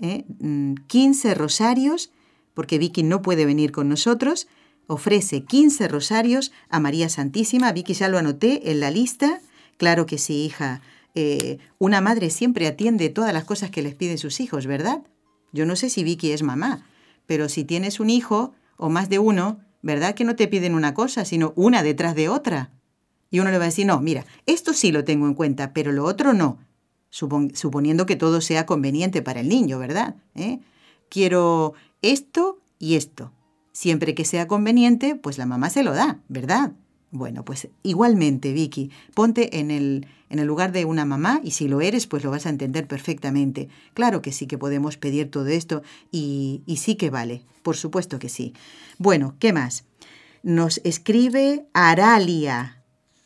[0.87, 2.13] 15 eh, mm, rosarios,
[2.55, 4.49] porque Vicky no puede venir con nosotros.
[4.87, 7.73] Ofrece 15 rosarios a María Santísima.
[7.73, 9.43] Vicky ya lo anoté en la lista.
[9.77, 10.81] Claro que sí, hija.
[11.15, 15.03] Eh, una madre siempre atiende todas las cosas que les piden sus hijos, ¿verdad?
[15.53, 16.87] Yo no sé si Vicky es mamá,
[17.27, 20.95] pero si tienes un hijo o más de uno, ¿verdad que no te piden una
[20.95, 22.73] cosa, sino una detrás de otra?
[23.31, 25.93] Y uno le va a decir, no, mira, esto sí lo tengo en cuenta, pero
[25.93, 26.59] lo otro no,
[27.11, 30.17] suponiendo que todo sea conveniente para el niño, ¿verdad?
[30.35, 30.61] ¿Eh?
[31.09, 33.33] Quiero esto y esto.
[33.73, 36.73] Siempre que sea conveniente, pues la mamá se lo da, ¿verdad?
[37.13, 41.67] Bueno, pues igualmente, Vicky, ponte en el, en el lugar de una mamá y si
[41.67, 43.69] lo eres, pues lo vas a entender perfectamente.
[43.95, 48.21] Claro que sí que podemos pedir todo esto y, y sí que vale, por supuesto
[48.21, 48.55] que sí.
[48.99, 49.85] Bueno, ¿qué más?
[50.43, 52.83] Nos escribe Aralia.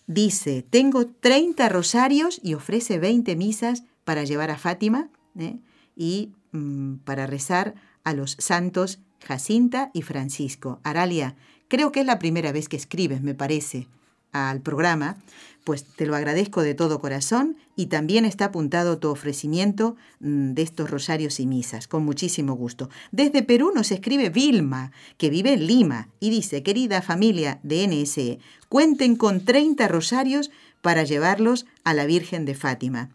[0.07, 5.59] Dice, tengo 30 rosarios y ofrece 20 misas para llevar a Fátima ¿eh?
[5.97, 10.81] y mm, para rezar a los santos Jacinta y Francisco.
[10.83, 11.37] Aralia,
[11.69, 13.87] Creo que es la primera vez que escribes, me parece,
[14.33, 15.17] al programa,
[15.65, 20.63] pues te lo agradezco de todo corazón y también está apuntado tu ofrecimiento mm, de
[20.63, 22.91] estos rosarios y misas, con muchísimo gusto.
[23.13, 28.39] Desde Perú nos escribe Vilma, que vive en Lima, y dice, querida familia de NSE,
[28.69, 30.51] cuenten con 30 rosarios
[30.83, 33.11] para llevarlos a la Virgen de Fátima.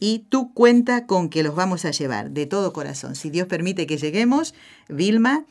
[0.00, 3.14] Y tú cuenta con que los vamos a llevar de todo corazón.
[3.14, 4.54] Si Dios permite que lleguemos,
[4.88, 5.44] Vilma,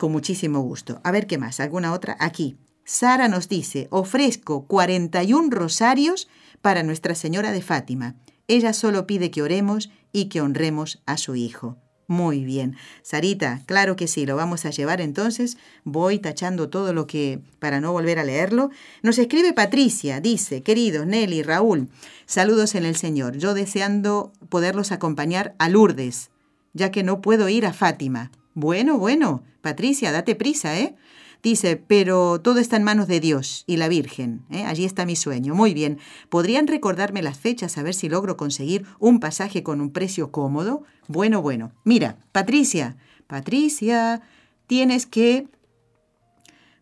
[0.00, 1.00] con muchísimo gusto.
[1.04, 2.16] A ver qué más, alguna otra.
[2.18, 2.56] Aquí.
[2.84, 6.28] Sara nos dice, ofrezco 41 rosarios
[6.60, 8.16] para Nuestra Señora de Fátima.
[8.48, 11.76] Ella solo pide que oremos y que honremos a su Hijo.
[12.08, 12.76] Muy bien.
[13.02, 15.58] Sarita, claro que sí, lo vamos a llevar entonces.
[15.84, 18.70] Voy tachando todo lo que, para no volver a leerlo.
[19.02, 21.88] Nos escribe Patricia, dice, queridos Nelly, Raúl,
[22.26, 23.36] saludos en el Señor.
[23.36, 26.30] Yo deseando poderlos acompañar a Lourdes,
[26.72, 28.32] ya que no puedo ir a Fátima.
[28.60, 30.94] Bueno, bueno, Patricia, date prisa, ¿eh?
[31.42, 34.42] Dice, pero todo está en manos de Dios y la Virgen.
[34.50, 34.64] ¿eh?
[34.64, 35.54] Allí está mi sueño.
[35.54, 35.98] Muy bien.
[36.28, 40.82] ¿Podrían recordarme las fechas a ver si logro conseguir un pasaje con un precio cómodo?
[41.08, 41.72] Bueno, bueno.
[41.84, 44.20] Mira, Patricia, Patricia,
[44.66, 45.48] tienes que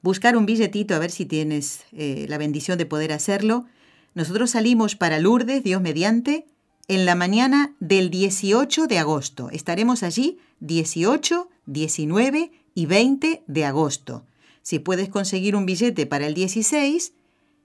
[0.02, 3.66] buscar un billetito a ver si tienes eh, la bendición de poder hacerlo.
[4.14, 6.48] Nosotros salimos para Lourdes, Dios mediante,
[6.88, 9.50] en la mañana del 18 de agosto.
[9.50, 14.24] Estaremos allí 18, 19 y 20 de agosto.
[14.62, 17.12] Si puedes conseguir un billete para el 16,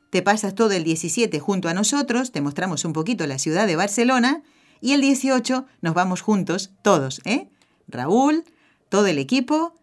[0.09, 3.75] te pasas todo el 17 junto a nosotros, te mostramos un poquito la ciudad de
[3.75, 4.43] Barcelona
[4.79, 7.47] y el 18 nos vamos juntos todos, ¿eh?
[7.87, 8.43] Raúl,
[8.89, 9.73] todo el equipo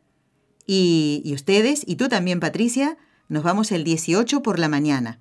[0.66, 2.96] y, y ustedes y tú también, Patricia,
[3.28, 5.18] nos vamos el 18 por la mañana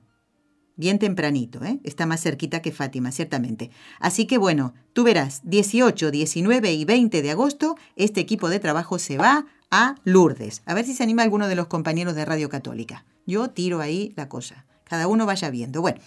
[0.79, 1.79] bien tempranito, ¿eh?
[1.83, 3.69] está más cerquita que Fátima, ciertamente.
[3.99, 8.97] Así que bueno, tú verás, 18, 19 y 20 de agosto, este equipo de trabajo
[8.97, 10.61] se va a Lourdes.
[10.65, 13.03] A ver si se anima alguno de los compañeros de Radio Católica.
[13.27, 14.65] Yo tiro ahí la cosa.
[14.85, 15.81] Cada uno vaya viendo.
[15.81, 15.99] Bueno,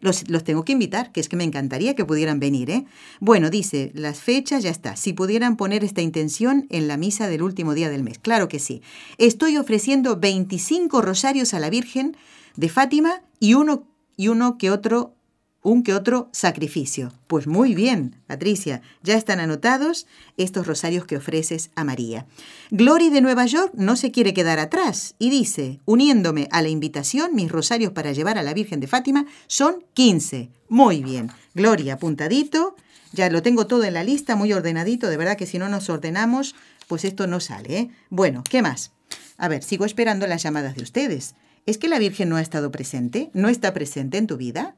[0.00, 2.68] los, los, tengo que invitar, que es que me encantaría que pudieran venir.
[2.68, 2.84] ¿eh?
[3.20, 4.94] Bueno, dice, las fechas ya está.
[4.94, 8.18] Si pudieran poner esta intención en la misa del último día del mes.
[8.18, 8.82] Claro que sí.
[9.16, 12.14] Estoy ofreciendo 25 rosarios a la Virgen
[12.56, 13.86] de Fátima y uno
[14.18, 15.14] y uno que otro,
[15.62, 17.12] un que otro sacrificio.
[17.28, 22.26] Pues muy bien, Patricia, ya están anotados estos rosarios que ofreces a María.
[22.70, 27.34] Glory de Nueva York no se quiere quedar atrás y dice, uniéndome a la invitación,
[27.34, 30.50] mis rosarios para llevar a la Virgen de Fátima son 15.
[30.68, 31.30] Muy bien.
[31.54, 32.74] Gloria, apuntadito.
[33.12, 35.08] Ya lo tengo todo en la lista, muy ordenadito.
[35.08, 36.56] De verdad que si no nos ordenamos,
[36.88, 37.78] pues esto no sale.
[37.78, 37.90] ¿eh?
[38.10, 38.90] Bueno, ¿qué más?
[39.38, 41.36] A ver, sigo esperando las llamadas de ustedes.
[41.68, 43.30] ¿Es que la Virgen no ha estado presente?
[43.34, 44.74] ¿No está presente en tu vida?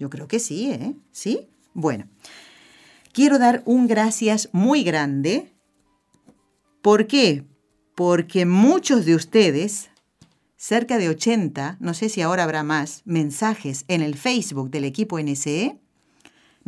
[0.00, 0.96] Yo creo que sí, ¿eh?
[1.12, 1.46] ¿Sí?
[1.74, 2.08] Bueno,
[3.12, 5.52] quiero dar un gracias muy grande.
[6.82, 7.44] ¿Por qué?
[7.94, 9.90] Porque muchos de ustedes,
[10.56, 15.20] cerca de 80, no sé si ahora habrá más, mensajes en el Facebook del equipo
[15.20, 15.78] NSE,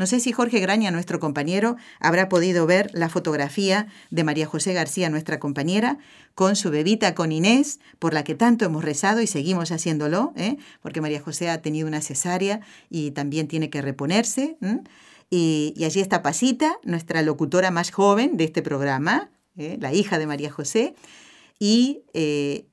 [0.01, 4.73] no sé si Jorge Graña, nuestro compañero, habrá podido ver la fotografía de María José
[4.73, 5.99] García, nuestra compañera,
[6.35, 10.57] con su bebita, con Inés, por la que tanto hemos rezado y seguimos haciéndolo, ¿eh?
[10.81, 14.57] porque María José ha tenido una cesárea y también tiene que reponerse.
[15.29, 19.77] Y, allí está Pasita, nuestra locutora más joven de este programa, ¿eh?
[19.83, 20.95] la hija de María José,
[21.59, 22.65] y, eh,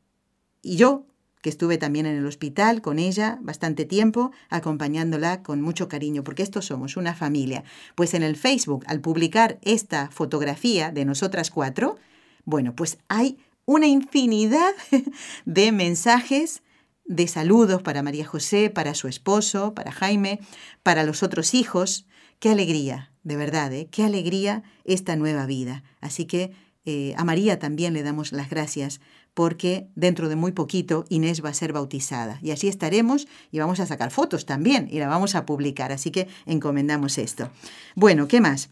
[0.62, 1.04] y yo,
[1.48, 6.44] que estuve también en el hospital con ella bastante tiempo, acompañándola con mucho cariño, porque
[6.44, 7.64] estos somos una familia.
[7.96, 11.96] Pues en el Facebook, al publicar esta fotografía de nosotras cuatro,
[12.44, 14.74] bueno, pues hay una infinidad
[15.46, 16.64] de mensajes
[17.06, 20.42] de saludos para María José, para su esposo, para Jaime,
[20.84, 22.08] para los otros hijos.
[22.40, 23.88] Qué alegría, de verdad, ¿eh?
[23.90, 25.86] qué alegría esta nueva vida.
[26.02, 26.52] Así que
[26.84, 29.00] eh, a María también le damos las gracias
[29.38, 32.40] porque dentro de muy poquito Inés va a ser bautizada.
[32.42, 35.92] Y así estaremos y vamos a sacar fotos también y la vamos a publicar.
[35.92, 37.52] Así que encomendamos esto.
[37.94, 38.72] Bueno, ¿qué más?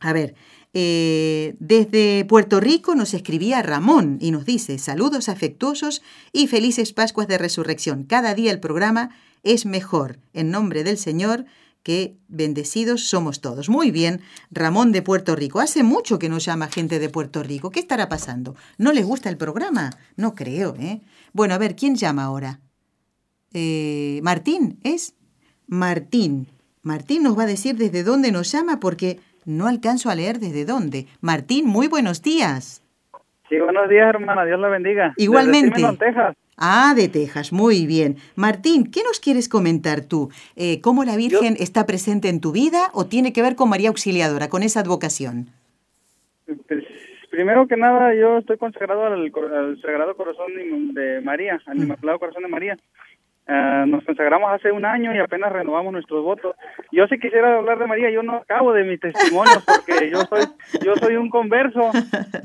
[0.00, 0.34] A ver,
[0.74, 6.02] eh, desde Puerto Rico nos escribía Ramón y nos dice saludos afectuosos
[6.34, 8.04] y felices Pascuas de Resurrección.
[8.04, 10.18] Cada día el programa es mejor.
[10.34, 11.46] En nombre del Señor,
[11.88, 13.70] que bendecidos somos todos.
[13.70, 14.20] Muy bien,
[14.50, 15.58] Ramón de Puerto Rico.
[15.58, 17.70] Hace mucho que nos llama gente de Puerto Rico.
[17.70, 18.56] ¿Qué estará pasando?
[18.76, 19.88] ¿No les gusta el programa?
[20.14, 21.00] No creo, ¿eh?
[21.32, 22.60] Bueno, a ver, ¿quién llama ahora?
[23.54, 25.14] Eh, Martín, ¿es?
[25.66, 26.48] Martín.
[26.82, 30.66] Martín nos va a decir desde dónde nos llama porque no alcanzo a leer desde
[30.66, 31.06] dónde.
[31.22, 32.82] Martín, muy buenos días.
[33.48, 34.44] Sí, buenos días, hermana.
[34.44, 35.14] Dios la bendiga.
[35.16, 35.80] Igualmente.
[35.80, 36.36] Desde Texas.
[36.58, 38.16] Ah, de Texas, muy bien.
[38.34, 40.28] Martín, ¿qué nos quieres comentar tú?
[40.56, 43.90] Eh, ¿Cómo la Virgen está presente en tu vida o tiene que ver con María
[43.90, 45.46] Auxiliadora, con esa advocación?
[46.46, 46.84] Pues,
[47.30, 49.30] primero que nada, yo estoy consagrado al,
[49.80, 50.48] Sagrado Corazón
[50.94, 52.76] de María, al Inmaculado Corazón de María.
[53.50, 56.54] Ah, nos consagramos hace un año y apenas renovamos nuestros votos.
[56.92, 60.44] Yo sí quisiera hablar de María, yo no acabo de mi testimonio porque yo soy
[60.84, 61.90] yo soy un converso,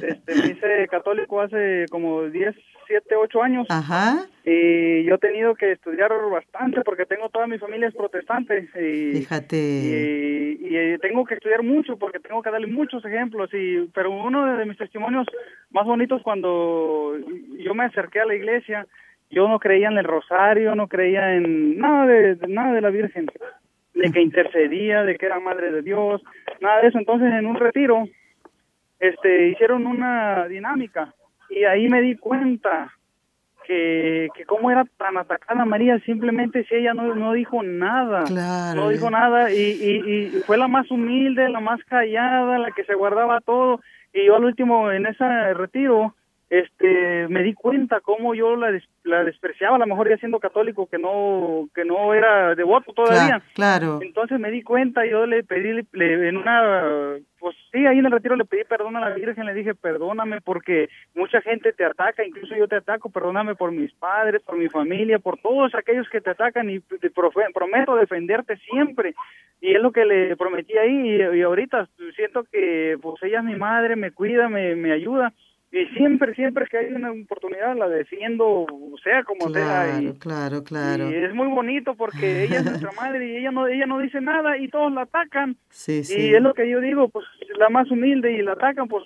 [0.01, 2.55] este, me hice católico hace como 10,
[2.87, 3.67] 7, 8 años.
[3.69, 4.27] Ajá.
[4.45, 8.69] Y yo he tenido que estudiar bastante porque tengo toda mi familia es protestante.
[8.73, 9.57] Y, Fíjate.
[9.57, 13.49] Y, tengo que estudiar mucho porque tengo que darle muchos ejemplos.
[13.53, 15.27] y Pero uno de mis testimonios
[15.71, 17.17] más bonitos cuando
[17.57, 18.87] yo me acerqué a la iglesia
[19.33, 23.27] yo no creía en el rosario, no creía en nada de, nada de la Virgen,
[23.93, 26.21] de que intercedía, de que era madre de Dios,
[26.61, 26.97] nada de eso.
[26.97, 28.07] Entonces, en un retiro,
[28.99, 31.13] este, hicieron una dinámica
[31.49, 32.93] y ahí me di cuenta
[33.65, 38.23] que, que cómo era tan atacada María simplemente si ella no, no dijo nada,
[38.75, 42.83] no dijo nada y, y, y fue la más humilde, la más callada, la que
[42.83, 43.79] se guardaba todo
[44.13, 46.13] y yo al último en ese retiro
[46.59, 50.87] este me di cuenta cómo yo la, la despreciaba a lo mejor ya siendo católico
[50.87, 53.41] que no que no era devoto todavía.
[53.55, 58.05] claro, entonces me di cuenta yo le pedí le, en una pues sí ahí en
[58.05, 61.85] el retiro le pedí perdón a la Virgen le dije perdóname porque mucha gente te
[61.85, 66.07] ataca incluso yo te ataco perdóname por mis padres por mi familia por todos aquellos
[66.09, 69.15] que te atacan y te prometo defenderte siempre
[69.59, 73.45] y es lo que le prometí ahí y, y ahorita siento que pues ella es
[73.45, 75.33] mi madre me cuida me, me ayuda
[75.73, 78.67] y siempre, siempre que hay una oportunidad la defiendo,
[79.03, 79.99] sea como sea.
[79.99, 81.09] Y, claro, claro.
[81.09, 84.21] Y es muy bonito porque ella es nuestra madre y ella no, ella no dice
[84.21, 85.57] nada y todos la atacan.
[85.71, 86.13] Sí, sí.
[86.15, 87.25] Y es lo que yo digo, pues
[87.57, 89.03] la más humilde y la atacan, pues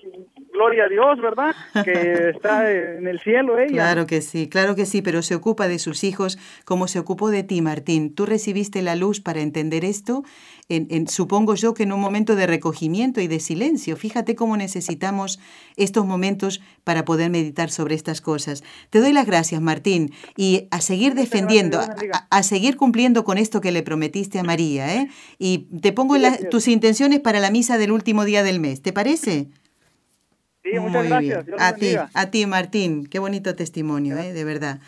[0.52, 1.56] gloria a Dios, ¿verdad?
[1.86, 3.72] Que está en el cielo ella.
[3.72, 7.30] Claro que sí, claro que sí, pero se ocupa de sus hijos como se ocupó
[7.30, 8.14] de ti, Martín.
[8.14, 10.24] Tú recibiste la luz para entender esto,
[10.70, 13.96] en, supongo yo que en un momento de recogimiento y de silencio.
[13.96, 15.40] Fíjate cómo necesitamos
[15.78, 18.64] estos momentos para poder meditar sobre estas cosas.
[18.90, 21.80] Te doy las gracias, Martín, y a seguir defendiendo,
[22.30, 25.10] a, seguir cumpliendo con esto que le prometiste a María, ¿eh?
[25.40, 26.16] Y te pongo
[26.52, 29.48] tus intenciones para la misa del último día del mes, ¿te parece?
[30.64, 31.46] Sí, muchas gracias.
[31.60, 33.06] A ti, a ti, Martín.
[33.06, 34.34] Qué bonito testimonio, ¿eh?
[34.34, 34.80] de verdad.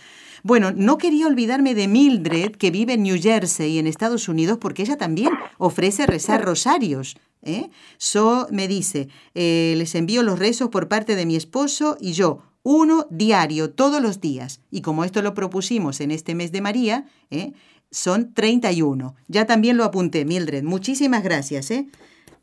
[0.44, 4.84] Bueno, no quería olvidarme de Mildred, que vive en New Jersey, en Estados Unidos, porque
[4.84, 7.18] ella también ofrece rezar rosarios.
[7.42, 7.70] ¿eh?
[7.98, 12.44] So me dice, eh, les envío los rezos por parte de mi esposo y yo,
[12.64, 14.62] uno diario, todos los días.
[14.72, 17.54] Y como esto lo propusimos en este mes de María, ¿eh?
[17.92, 19.16] son 31.
[19.28, 20.64] Ya también lo apunté, Mildred.
[20.64, 21.72] Muchísimas gracias.
[21.72, 21.88] ¿eh?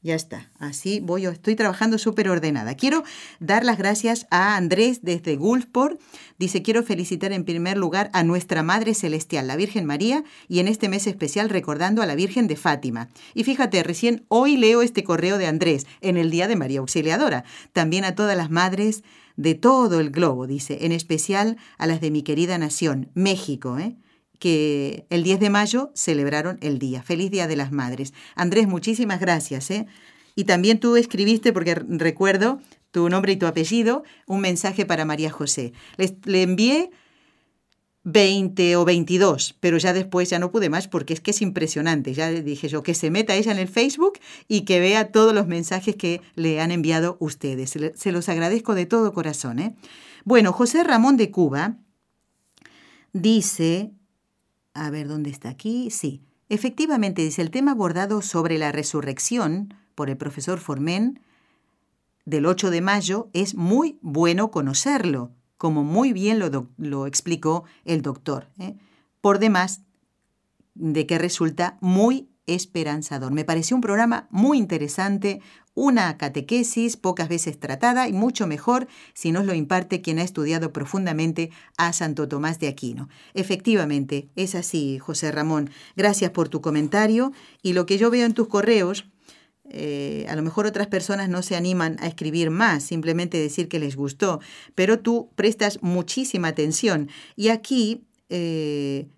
[0.06, 0.48] Ya está.
[0.60, 2.76] Así voy, estoy trabajando súper ordenada.
[2.76, 3.02] Quiero
[3.40, 6.00] dar las gracias a Andrés desde Gulfport.
[6.38, 10.68] Dice, quiero felicitar en primer lugar a nuestra Madre Celestial, la Virgen María, y en
[10.68, 13.08] este mes especial recordando a la Virgen de Fátima.
[13.34, 17.42] Y fíjate, recién hoy leo este correo de Andrés, en el Día de María Auxiliadora.
[17.72, 19.02] También a todas las madres
[19.34, 23.96] de todo el globo, dice, en especial a las de mi querida nación, México, ¿eh?
[24.38, 27.02] Que el 10 de mayo celebraron el día.
[27.02, 28.12] Feliz Día de las Madres.
[28.34, 29.70] Andrés, muchísimas gracias.
[29.70, 29.86] ¿eh?
[30.34, 32.60] Y también tú escribiste, porque recuerdo
[32.90, 35.72] tu nombre y tu apellido, un mensaje para María José.
[35.96, 36.90] le envié
[38.08, 42.14] 20 o 22, pero ya después ya no pude más porque es que es impresionante.
[42.14, 45.48] Ya dije yo que se meta ella en el Facebook y que vea todos los
[45.48, 47.76] mensajes que le han enviado ustedes.
[47.96, 49.58] Se los agradezco de todo corazón.
[49.58, 49.74] ¿eh?
[50.24, 51.78] Bueno, José Ramón de Cuba
[53.12, 53.90] dice,
[54.76, 60.10] a ver dónde está aquí, sí, efectivamente dice el tema abordado sobre la resurrección por
[60.10, 61.20] el profesor Formen
[62.24, 66.38] del 8 de mayo es muy bueno conocerlo como muy bien
[66.76, 68.48] lo, explicó el doctor.
[68.58, 68.76] ¿eh?
[69.20, 69.82] Por demás,
[70.74, 73.32] de que resulta muy esperanzador.
[73.32, 75.40] Me pareció un programa muy interesante,
[75.74, 80.72] una catequesis pocas veces tratada y mucho mejor si nos lo imparte quien ha estudiado
[80.72, 83.08] profundamente a Santo Tomás de Aquino.
[83.34, 85.70] Efectivamente, es así, José Ramón.
[85.96, 87.32] Gracias por tu comentario
[87.62, 89.06] y lo que yo veo en tus correos
[89.68, 93.80] eh, a lo mejor otras personas no se animan a escribir más, simplemente decir que
[93.80, 94.40] les gustó,
[94.74, 99.08] pero tú prestas muchísima atención y aquí eh,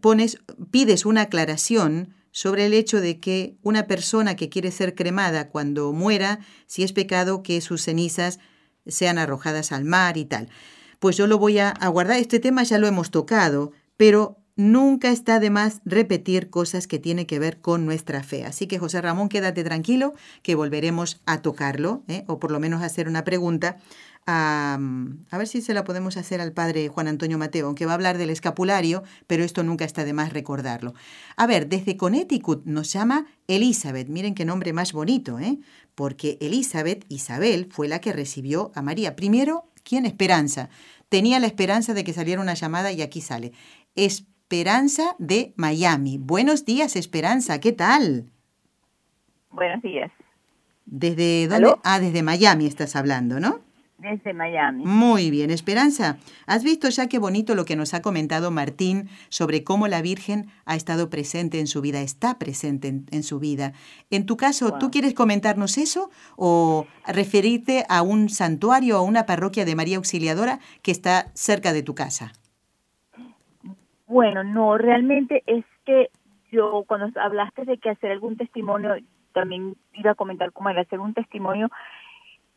[0.00, 0.38] pones,
[0.72, 5.94] pides una aclaración sobre el hecho de que una persona que quiere ser cremada cuando
[5.94, 8.40] muera, si es pecado que sus cenizas
[8.86, 10.50] sean arrojadas al mar y tal.
[10.98, 15.10] Pues yo lo voy a, a guardar, este tema ya lo hemos tocado, pero Nunca
[15.10, 18.46] está de más repetir cosas que tienen que ver con nuestra fe.
[18.46, 22.24] Así que José Ramón, quédate tranquilo que volveremos a tocarlo, ¿eh?
[22.26, 23.76] o por lo menos hacer una pregunta.
[24.26, 24.78] A,
[25.30, 27.94] a, ver si se la podemos hacer al padre Juan Antonio Mateo, aunque va a
[27.96, 30.94] hablar del escapulario, pero esto nunca está de más recordarlo.
[31.36, 35.58] A ver, desde Connecticut nos llama Elizabeth, miren qué nombre más bonito, ¿eh?
[35.94, 39.16] porque Elizabeth, Isabel, fue la que recibió a María.
[39.16, 40.06] Primero, ¿quién?
[40.06, 40.70] Esperanza.
[41.10, 43.52] Tenía la esperanza de que saliera una llamada y aquí sale.
[44.48, 46.18] Esperanza de Miami.
[46.18, 48.30] Buenos días, Esperanza, ¿qué tal?
[49.50, 50.12] Buenos días.
[50.84, 51.74] ¿Desde dónde?
[51.82, 53.58] Ah, desde Miami estás hablando, ¿no?
[53.98, 54.84] Desde Miami.
[54.86, 56.18] Muy bien, Esperanza.
[56.46, 60.46] ¿Has visto ya qué bonito lo que nos ha comentado Martín sobre cómo la Virgen
[60.64, 63.72] ha estado presente en su vida, está presente en, su vida?
[64.10, 69.26] En tu caso, ¿tú quieres comentarnos eso o referirte a un santuario o a una
[69.26, 72.32] parroquia de María Auxiliadora que está cerca de tu casa?
[74.06, 76.10] Bueno, no, realmente es que
[76.50, 78.94] yo cuando hablaste de que hacer algún testimonio,
[79.32, 81.68] también iba a comentar cómo era hacer un testimonio,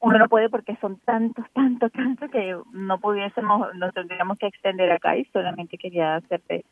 [0.02, 4.92] uno no puede porque son tantos, tantos, tantos que no pudiésemos, nos tendríamos que extender
[4.92, 6.66] acá y solamente quería hacerte,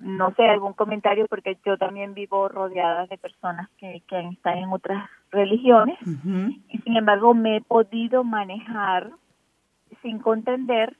[0.00, 4.72] no sé, algún comentario porque yo también vivo rodeada de personas que, que están en
[4.72, 5.98] otras religiones
[6.68, 9.10] y sin embargo me he podido manejar
[10.02, 10.96] sin contender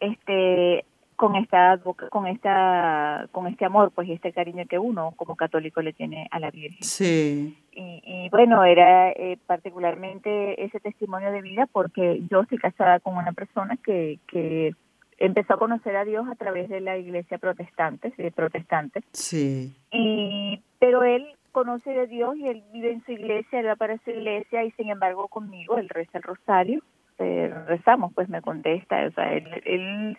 [0.00, 0.84] este
[1.16, 1.78] con esta
[2.10, 6.28] con esta con este amor pues y este cariño que uno como católico le tiene
[6.30, 6.82] a la Virgen.
[6.82, 7.58] Sí.
[7.72, 13.32] Y, bueno era eh, particularmente ese testimonio de vida porque yo estoy casada con una
[13.32, 14.74] persona que que
[15.18, 19.74] empezó a conocer a Dios a través de la iglesia protestante de protestantes sí.
[19.92, 23.98] Y pero él conoce de Dios y él vive en su iglesia él va para
[23.98, 26.82] su iglesia y sin embargo conmigo él reza el rosario
[27.18, 30.18] eh, rezamos pues me contesta o sea él, él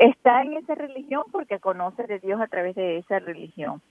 [0.00, 3.82] está en esa religión porque conoce de Dios a través de esa religión.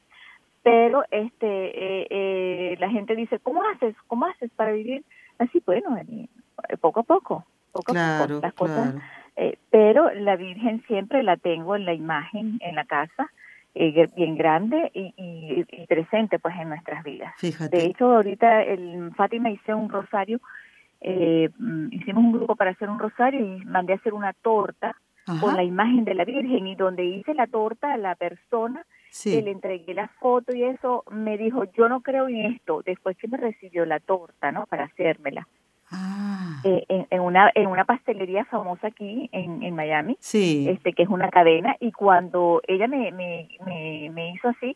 [0.64, 3.96] Pero este eh, eh, la gente dice, ¿cómo haces?
[4.08, 5.06] ¿Cómo haces para vivir
[5.38, 5.62] así?
[5.66, 6.28] Bueno, eh,
[6.82, 8.96] poco a poco, poco a poco, las cosas.
[9.70, 13.32] pero la Virgen siempre la tengo en la imagen, en la casa,
[13.74, 17.34] bien grande y, y, presente pues en nuestras vidas.
[17.38, 17.78] Fíjate.
[17.78, 20.42] De hecho, ahorita el Fátima hice un rosario,
[21.02, 24.96] mm, hicimos un grupo para hacer un rosario y mandé a hacer una torta
[25.40, 28.86] con la imagen de la Virgen y donde hice la torta a la persona
[29.24, 33.18] que le entregué la foto y eso me dijo yo no creo en esto después
[33.18, 35.48] que me recibió la torta no para hacérmela
[35.92, 36.62] ah.
[36.64, 40.68] eh, en, una en una pastelería famosa aquí en, en Miami sí.
[40.70, 44.76] este que es una cadena y cuando ella me me, me, me hizo así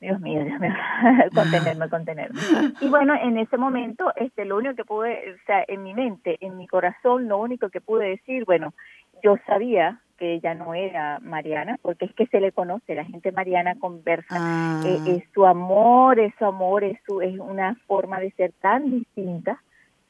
[0.00, 0.72] Dios mío, Dios mío,
[1.34, 2.40] contenerme, contenerme.
[2.80, 6.36] Y bueno, en ese momento, este, lo único que pude, o sea, en mi mente,
[6.40, 8.74] en mi corazón, lo único que pude decir, bueno,
[9.22, 13.32] yo sabía que ella no era Mariana, porque es que se le conoce, la gente
[13.32, 14.82] Mariana conversa, ah.
[14.84, 18.90] eh, es su amor, es su amor, es, su, es una forma de ser tan
[18.90, 19.62] distinta,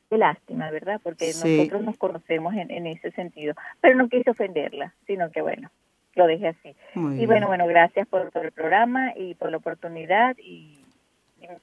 [0.09, 1.01] qué lástima, ¿verdad?
[1.03, 5.71] Porque nosotros nos conocemos en, en ese sentido, pero no quise ofenderla, sino que bueno,
[6.15, 6.75] lo dejé así.
[6.95, 10.80] y bueno, bueno, gracias por, por el programa y por la oportunidad y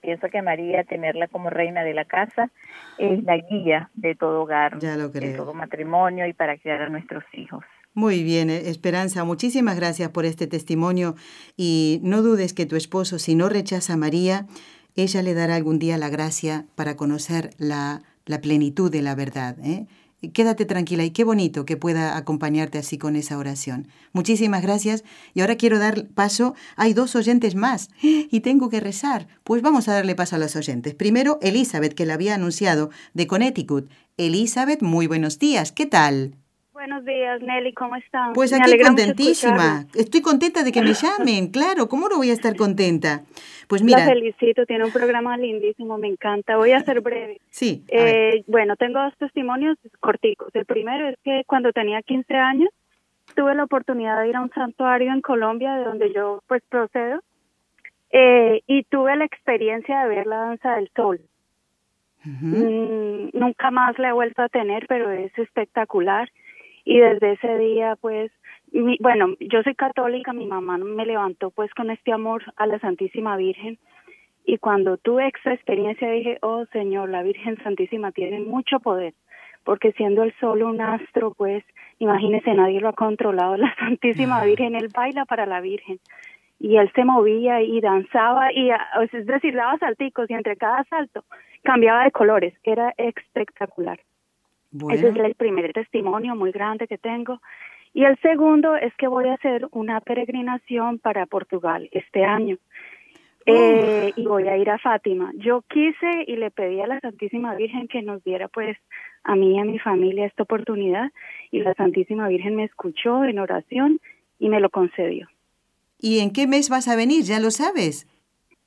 [0.02, 2.50] pienso que María, tenerla como reina de la casa,
[2.98, 7.64] es la guía de todo hogar, de todo matrimonio y para criar a nuestros hijos.
[7.94, 11.16] Muy bien, eh, Esperanza, muchísimas gracias por este testimonio
[11.56, 14.46] y no dudes que tu esposo, si no rechaza a María,
[14.96, 19.58] ella le dará algún día la gracia para conocer la, la plenitud de la verdad.
[19.64, 19.88] ¿eh?
[20.34, 23.88] Quédate tranquila y qué bonito que pueda acompañarte así con esa oración.
[24.14, 25.04] Muchísimas gracias
[25.34, 29.28] y ahora quiero dar paso, hay dos oyentes más y tengo que rezar.
[29.44, 30.96] Pues vamos a darle paso a los oyentes.
[30.96, 33.90] Primero, Elizabeth, que la había anunciado, de Connecticut.
[34.18, 36.36] Elizabeth, muy buenos días, ¿qué tal?
[36.78, 38.34] Buenos días, Nelly, ¿cómo están?
[38.34, 39.88] Pues aquí contentísima.
[39.96, 43.24] Estoy contenta de que me llamen, claro, ¿cómo no voy a estar contenta?
[43.68, 43.98] Pues mira.
[43.98, 46.56] La felicito, tiene un programa lindísimo, me encanta.
[46.56, 47.42] Voy a ser breve.
[47.50, 47.84] Sí.
[47.88, 50.54] Eh, bueno, tengo dos testimonios corticos.
[50.54, 52.70] El primero es que cuando tenía 15 años
[53.34, 57.22] tuve la oportunidad de ir a un santuario en Colombia, de donde yo pues procedo,
[58.12, 61.22] eh, y tuve la experiencia de ver la danza del sol.
[62.24, 66.30] Mm, nunca más la he vuelto a tener, pero es espectacular
[66.88, 68.32] y desde ese día pues
[69.02, 73.36] bueno yo soy católica mi mamá me levantó pues con este amor a la Santísima
[73.36, 73.78] Virgen.
[74.46, 79.14] Y cuando tuve esa experiencia dije oh Señor la Virgen Santísima tiene mucho poder
[79.66, 81.62] porque siendo el sol un astro pues
[82.00, 86.00] imagínese nadie lo ha controlado la Santísima Virgen él baila para la Virgen
[86.58, 91.26] y él se movía y danzaba y es decir daba salticos y entre cada salto
[91.64, 94.00] cambiaba de colores era espectacular
[94.92, 97.40] ese es el primer testimonio muy grande que tengo.
[97.94, 102.58] Y el segundo es que voy a hacer una peregrinación para Portugal este año.
[103.46, 105.32] Eh, y voy a ir a Fátima.
[105.36, 108.78] Yo quise y le pedí a la Santísima Virgen que nos diera pues
[109.24, 111.12] a mí y a mi familia esta oportunidad
[111.50, 114.02] y la Santísima Virgen me escuchó en oración
[114.38, 115.28] y me lo concedió.
[115.98, 117.24] ¿Y en qué mes vas a venir?
[117.24, 118.06] ¿Ya lo sabes?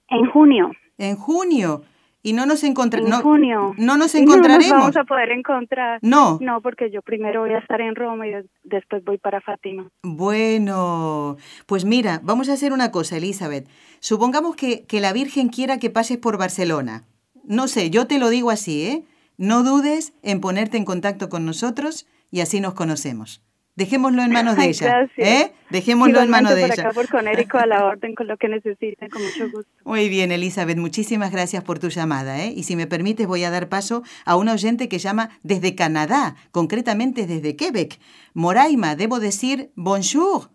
[0.09, 0.73] En junio.
[0.97, 1.83] En junio
[2.23, 3.19] y no nos encontraremos.
[3.19, 3.75] En junio.
[3.77, 4.69] No nos encontraremos.
[4.69, 5.99] No vamos a poder encontrar.
[6.03, 6.39] No.
[6.41, 8.33] No, porque yo primero voy a estar en Roma y
[8.65, 9.89] después voy para Fátima.
[10.03, 13.69] Bueno, pues mira, vamos a hacer una cosa, Elizabeth.
[14.01, 17.05] Supongamos que, que la Virgen quiera que pases por Barcelona.
[17.45, 19.05] No sé, yo te lo digo así, ¿eh?
[19.37, 23.43] No dudes en ponerte en contacto con nosotros y así nos conocemos.
[23.81, 25.09] Dejémoslo en manos de ella.
[25.17, 25.55] ¿eh?
[25.71, 26.83] Dejémoslo en manos de por ella.
[26.83, 29.71] Acá por Conérico a la orden con lo que necesiten, con mucho gusto.
[29.85, 32.45] Muy bien, Elizabeth, muchísimas gracias por tu llamada.
[32.45, 32.53] ¿eh?
[32.55, 36.37] Y si me permites, voy a dar paso a un oyente que llama desde Canadá,
[36.51, 37.99] concretamente desde Quebec.
[38.35, 40.51] Moraima, debo decir bonjour.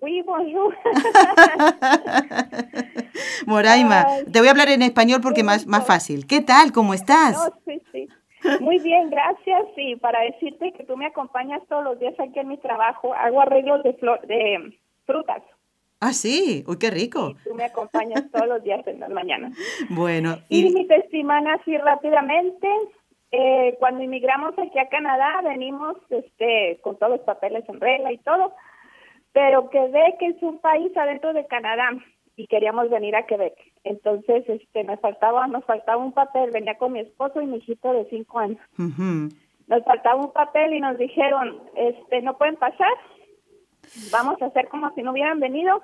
[0.00, 0.74] Oui, bonjour.
[3.46, 6.26] Moraima, te voy a hablar en español porque más, más fácil.
[6.26, 6.72] ¿Qué tal?
[6.72, 7.34] ¿Cómo estás?
[7.34, 8.08] No, sí, sí.
[8.60, 9.64] Muy bien, gracias.
[9.76, 13.40] Y para decirte que tú me acompañas todos los días aquí en mi trabajo, hago
[13.40, 15.42] arreglos de, flor, de frutas.
[16.00, 17.30] Ah, sí, uy, qué rico.
[17.30, 19.56] Y tú me acompañas todos los días en las mañanas.
[19.90, 20.38] Bueno.
[20.48, 22.68] Y, mi testimonio así rápidamente.
[23.30, 28.18] Eh, cuando inmigramos aquí a Canadá, venimos este, con todos los papeles en regla y
[28.18, 28.52] todo,
[29.32, 31.88] pero quedé que es un país adentro de Canadá
[32.36, 33.54] y queríamos venir a Quebec.
[33.84, 36.50] Entonces, este, nos faltaba, nos faltaba un papel.
[36.50, 38.60] Venía con mi esposo y mi hijito de cinco años.
[38.76, 42.92] Nos faltaba un papel y nos dijeron, este, no pueden pasar.
[44.10, 45.82] Vamos a hacer como si no hubieran venido.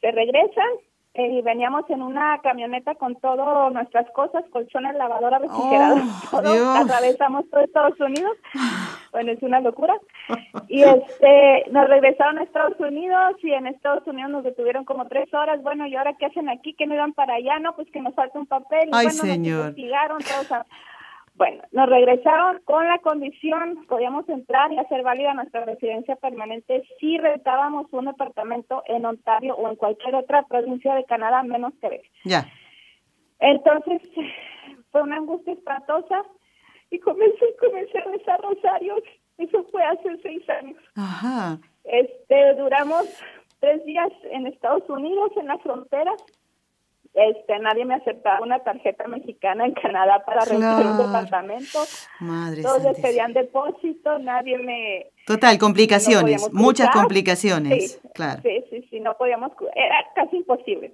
[0.00, 0.68] Se regresan
[1.14, 6.70] eh, y veníamos en una camioneta con todas nuestras cosas, colchones, lavadora, refrigerador, oh, todo.
[6.74, 8.36] Atravesamos todo Estados Unidos.
[9.16, 9.94] Bueno, es una locura.
[10.68, 15.32] Y este, nos regresaron a Estados Unidos y en Estados Unidos nos detuvieron como tres
[15.32, 15.62] horas.
[15.62, 16.74] Bueno, ¿y ahora qué hacen aquí?
[16.74, 17.58] ¿Que no iban para allá?
[17.60, 18.88] No, pues que nos falta un papel.
[18.88, 19.56] Y Ay, bueno, señor.
[19.56, 20.52] Nos investigaron todos.
[20.52, 20.66] A...
[21.34, 27.16] Bueno, nos regresaron con la condición, podíamos entrar y hacer válida nuestra residencia permanente si
[27.16, 32.02] rentábamos un departamento en Ontario o en cualquier otra provincia de Canadá, menos Quebec.
[32.24, 32.44] Ya.
[33.38, 34.02] Entonces,
[34.90, 36.22] fue una angustia espantosa
[36.90, 39.00] y comencé, comencé a rezar rosarios.
[39.38, 40.82] Eso fue hace seis años.
[40.94, 41.58] Ajá.
[41.84, 43.06] Este, duramos
[43.60, 46.12] tres días en Estados Unidos, en la frontera.
[47.16, 51.78] Este, nadie me aceptaba una tarjeta mexicana en Canadá para rentar un departamento.
[52.20, 55.06] Madre Todos les pedían depósito, nadie me...
[55.26, 58.42] Total, complicaciones, muchas complicaciones, Sí, claro.
[58.42, 60.92] Sí, sí, sí, no podíamos, era casi imposible.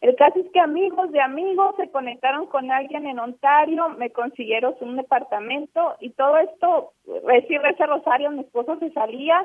[0.00, 4.74] El caso es que amigos de amigos se conectaron con alguien en Ontario, me consiguieron
[4.80, 6.92] un departamento y todo esto,
[7.24, 9.44] recibí ese rosario, mi esposo se salía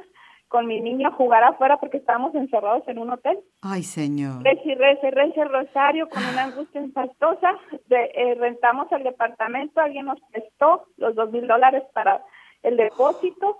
[0.53, 3.39] con mi niño a jugar afuera porque estábamos encerrados en un hotel.
[3.63, 4.47] Ay, señor.
[4.47, 10.85] Ese ese rosario con una angustia espantosa, de, eh, rentamos el departamento, alguien nos prestó
[10.97, 12.23] los dos mil dólares para
[12.61, 13.57] el depósito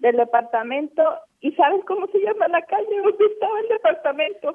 [0.00, 1.02] del departamento
[1.40, 4.54] y ¿sabes cómo se llama la calle donde estaba el departamento?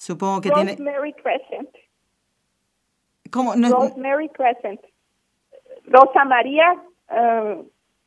[0.00, 0.70] Supongo que tiene...
[0.72, 1.68] Rosemary Crescent.
[3.30, 3.54] ¿Cómo?
[3.54, 4.80] No, Rosemary Crescent.
[5.84, 6.64] Rosa María,
[7.10, 7.62] eh,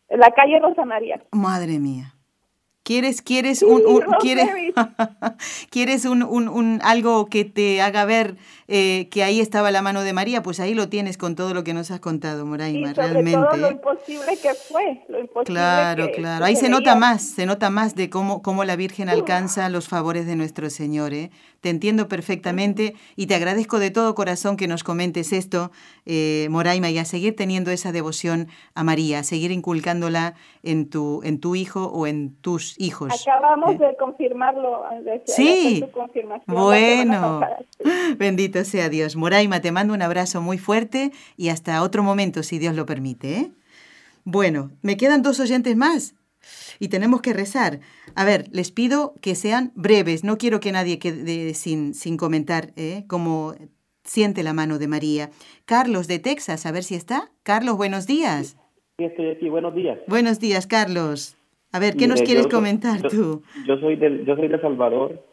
[0.09, 1.21] la calle Rosa María.
[1.31, 2.15] Madre mía.
[2.81, 4.49] ¿Quieres, quieres un, un quieres,
[5.69, 8.35] quieres un, un, un, algo que te haga ver
[8.67, 10.41] eh, que ahí estaba la mano de María?
[10.43, 13.39] Pues ahí lo tienes con todo lo que nos has contado, Moraima, sobre realmente.
[13.39, 13.71] Todo lo ¿eh?
[13.71, 16.43] imposible que fue, lo imposible Claro, que, claro.
[16.43, 16.75] que Ahí se veía.
[16.79, 20.69] nota más, se nota más de cómo, cómo la Virgen alcanza los favores de nuestro
[20.69, 21.13] Señor.
[21.13, 21.31] ¿eh?
[21.63, 25.71] Te entiendo perfectamente y te agradezco de todo corazón que nos comentes esto,
[26.05, 31.21] eh, Moraima, y a seguir teniendo esa devoción a María, a seguir inculcándola en tu,
[31.23, 33.13] en tu hijo o en tus hijos.
[33.25, 33.77] Acabamos ¿eh?
[33.77, 34.83] de confirmarlo.
[35.05, 35.85] de- Sí.
[36.47, 37.39] Bueno,
[38.17, 39.15] bendito sea Dios.
[39.15, 43.37] Moraima, te mando un abrazo muy fuerte y hasta otro momento, si Dios lo permite.
[43.37, 43.51] ¿eh?
[44.25, 46.13] Bueno, me quedan dos oyentes más
[46.79, 47.79] y tenemos que rezar.
[48.15, 50.23] A ver, les pido que sean breves.
[50.23, 53.03] No quiero que nadie quede sin, sin comentar ¿eh?
[53.07, 53.53] cómo
[54.03, 55.29] siente la mano de María.
[55.65, 57.31] Carlos de Texas, a ver si está.
[57.43, 58.57] Carlos, buenos días.
[58.97, 59.49] Sí, estoy aquí.
[59.49, 59.97] Buenos días.
[60.07, 61.35] Buenos días, Carlos.
[61.71, 63.43] A ver, ¿qué nos quieres yo comentar yo- tú?
[63.65, 65.25] Yo soy de, yo soy de Salvador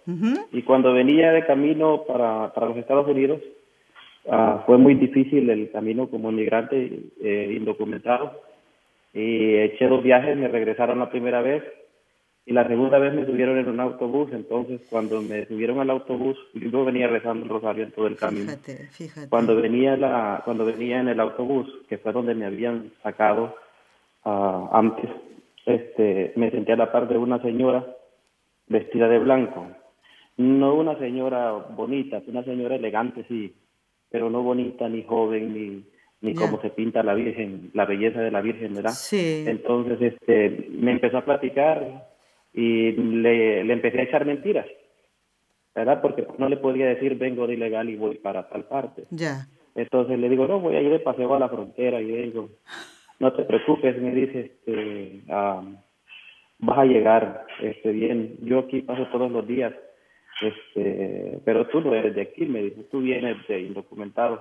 [0.52, 3.42] y cuando venía de camino para, para los Estados Unidos
[4.30, 8.40] ah, fue muy difícil el camino como inmigrante eh, indocumentado
[9.12, 11.64] y eché dos viajes, me regresaron la primera vez
[12.46, 16.36] y la segunda vez me subieron en un autobús, entonces cuando me subieron al autobús
[16.54, 18.46] yo venía rezando el rosario en todo el camino.
[18.46, 19.28] Fíjate, fíjate.
[19.28, 23.56] Cuando venía la, cuando venía en el autobús, que fue donde me habían sacado
[24.24, 25.10] ah, antes,
[25.66, 27.86] este, me senté a la par de una señora
[28.66, 29.66] vestida de blanco.
[30.36, 33.54] No una señora bonita, una señora elegante, sí,
[34.10, 35.84] pero no bonita, ni joven, ni,
[36.22, 36.40] ni Ya.
[36.40, 38.90] como se pinta la Virgen, la belleza de la Virgen, ¿verdad?
[38.90, 39.44] Sí.
[39.46, 42.08] Entonces, este, me empezó a platicar
[42.52, 44.66] y le, le empecé a echar mentiras,
[45.74, 46.00] ¿verdad?
[46.02, 49.04] Porque no le podía decir vengo de ilegal y voy para tal parte.
[49.10, 49.46] Ya.
[49.74, 52.50] Entonces le digo, no, voy a ir de paseo a la frontera y le digo,
[53.18, 55.62] no te preocupes, me dice, este, ah,
[56.58, 58.36] vas a llegar este, bien.
[58.42, 59.72] Yo aquí paso todos los días,
[60.42, 64.40] este, pero tú no eres de aquí, me dice, tú vienes de indocumentado.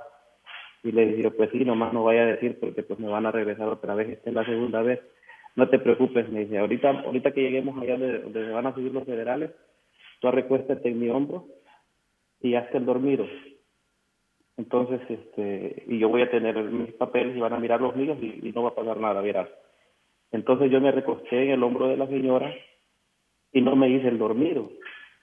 [0.84, 3.32] Y le dije, pues sí, nomás no vaya a decir porque pues me van a
[3.32, 5.00] regresar otra vez, esta es la segunda vez.
[5.56, 8.74] No te preocupes, me dice, ahorita, ahorita que lleguemos allá donde, donde se van a
[8.74, 9.52] subir los federales,
[10.22, 11.48] tú recuéstate en mi hombro
[12.42, 13.28] y hazte el dormido.
[14.58, 18.18] Entonces, este, y yo voy a tener mis papeles y van a mirar los míos
[18.22, 19.50] y, y no va a pasar nada, verás.
[20.32, 22.54] Entonces yo me recosté en el hombro de la señora
[23.52, 24.70] y no me hice el dormido.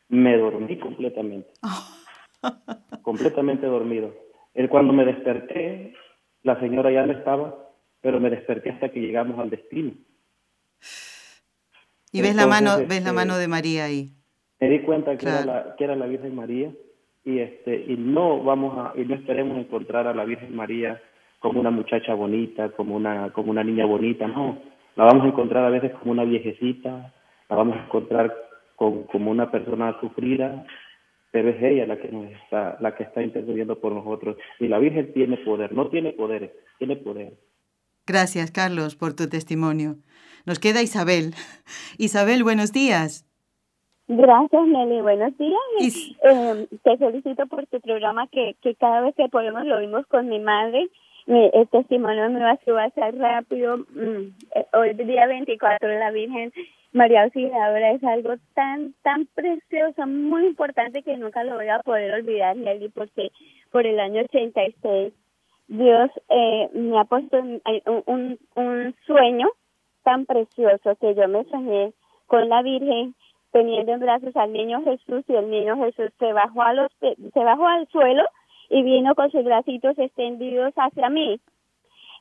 [0.09, 1.51] Me dormí completamente.
[3.03, 4.15] completamente dormido.
[4.57, 5.95] Él cuando me desperté,
[6.43, 7.55] la señora ya no estaba,
[8.01, 9.93] pero me desperté hasta que llegamos al destino.
[12.13, 14.11] Y ves la mano, ves la este, mano de María ahí.
[14.61, 15.43] me di cuenta que, Claro.
[15.43, 16.71] era la, que era la Virgen María
[17.25, 21.01] y este y no vamos a y no esperemos encontrar a la Virgen María
[21.41, 24.59] como una muchacha bonita como una como una niña bonita no
[24.95, 27.13] la vamos a encontrar a veces como una viejecita
[27.51, 28.35] la vamos a encontrar
[28.77, 30.65] con, como una persona sufrida
[31.37, 34.79] pero es ella la que nos está la que está intercediendo por nosotros y la
[34.79, 37.35] Virgen tiene poder no tiene poderes tiene poder
[38.07, 39.97] Gracias, Carlos, por tu testimonio.
[40.47, 41.35] Nos queda Isabel.
[41.99, 43.27] Isabel, buenos días.
[44.09, 45.01] Gracias, Nelly.
[45.03, 45.61] Buenos días.
[45.81, 50.07] Y- Eh, te felicito por tu programa que, que cada vez que podemos lo vimos
[50.07, 50.89] con mi madre.
[51.27, 53.79] Mi, el testimonio me va a ser rápido.
[53.79, 56.53] Mm, eh, Hoy, día 24 de la Virgen
[56.97, 62.15] María Auxiliadora, es algo tan, tan precioso, muy importante que nunca lo voy a poder
[62.15, 63.31] olvidar, Nelly, porque
[63.71, 65.13] por el año 86
[65.69, 67.61] Dios eh, me ha puesto un,
[68.07, 69.49] un, un sueño
[70.05, 71.93] tan precioso que yo me soñé
[72.27, 73.15] con la Virgen
[73.53, 77.41] teniendo en brazos al niño Jesús y el niño Jesús se bajó a los se
[77.45, 78.23] bajó al suelo
[78.71, 81.41] y vino con sus bracitos extendidos hacia mí.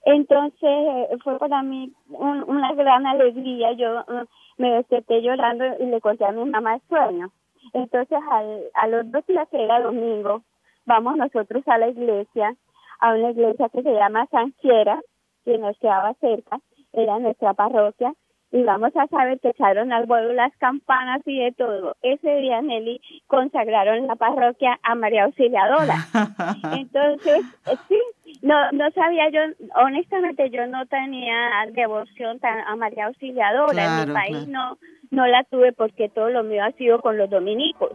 [0.06, 3.74] Entonces eh, fue para mí un- una gran alegría.
[3.74, 4.04] Yo
[4.58, 7.32] me desperté llorando y le conté a mi mamá el sueño.
[7.74, 10.42] Entonces al, a los dos días que era domingo,
[10.86, 12.56] vamos nosotros a la iglesia,
[13.00, 15.02] a una iglesia que se llama San Quiera,
[15.44, 16.60] que nos quedaba cerca,
[16.94, 18.14] era nuestra parroquia,
[18.56, 21.98] y vamos a saber que echaron al vuelo las campanas y de todo.
[22.02, 25.96] Ese día, Nelly, consagraron la parroquia a María Auxiliadora.
[26.80, 28.00] Entonces, eh, sí,
[28.42, 29.42] no, no sabía yo,
[29.76, 34.04] honestamente yo no tenía devoción tan a María Auxiliadora.
[34.04, 34.48] en mi país claro.
[34.48, 34.78] no,
[35.12, 37.92] no la tuve porque todo lo mío ha sido con los dominicos.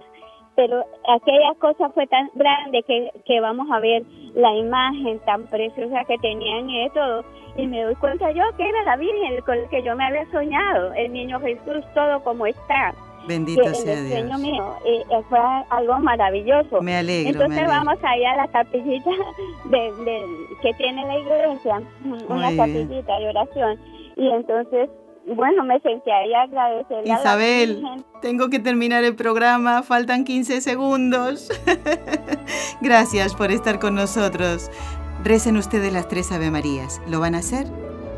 [0.61, 4.03] Pero aquella cosa fue tan grande que, que vamos a ver
[4.35, 7.25] la imagen tan preciosa que tenían y de todo.
[7.57, 10.31] Y me doy cuenta yo que era la Virgen con la que yo me había
[10.31, 12.93] soñado, el niño Jesús, todo como está
[13.29, 14.41] en sea el Dios.
[14.41, 15.39] mío eh, eh, fue
[15.71, 16.83] algo maravilloso.
[16.83, 17.85] Me alegro, me Entonces alegro.
[17.85, 19.11] vamos ahí a la capillita
[19.65, 20.25] de, de-
[20.61, 21.83] que tiene la iglesia,
[22.29, 22.57] una bien.
[22.59, 23.79] capillita de oración.
[24.17, 24.91] Y entonces
[25.35, 28.05] bueno, me senté ahí a agradecerle Isabel, a la Virgen.
[28.21, 31.51] tengo que terminar el programa, faltan 15 segundos.
[32.81, 34.71] Gracias por estar con nosotros.
[35.23, 37.01] Recen ustedes las tres Ave Marías.
[37.07, 37.67] ¿Lo van a hacer?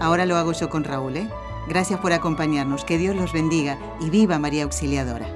[0.01, 1.29] Ahora lo hago yo con Raúl, ¿eh?
[1.69, 2.85] Gracias por acompañarnos.
[2.85, 5.27] Que Dios los bendiga y viva María Auxiliadora.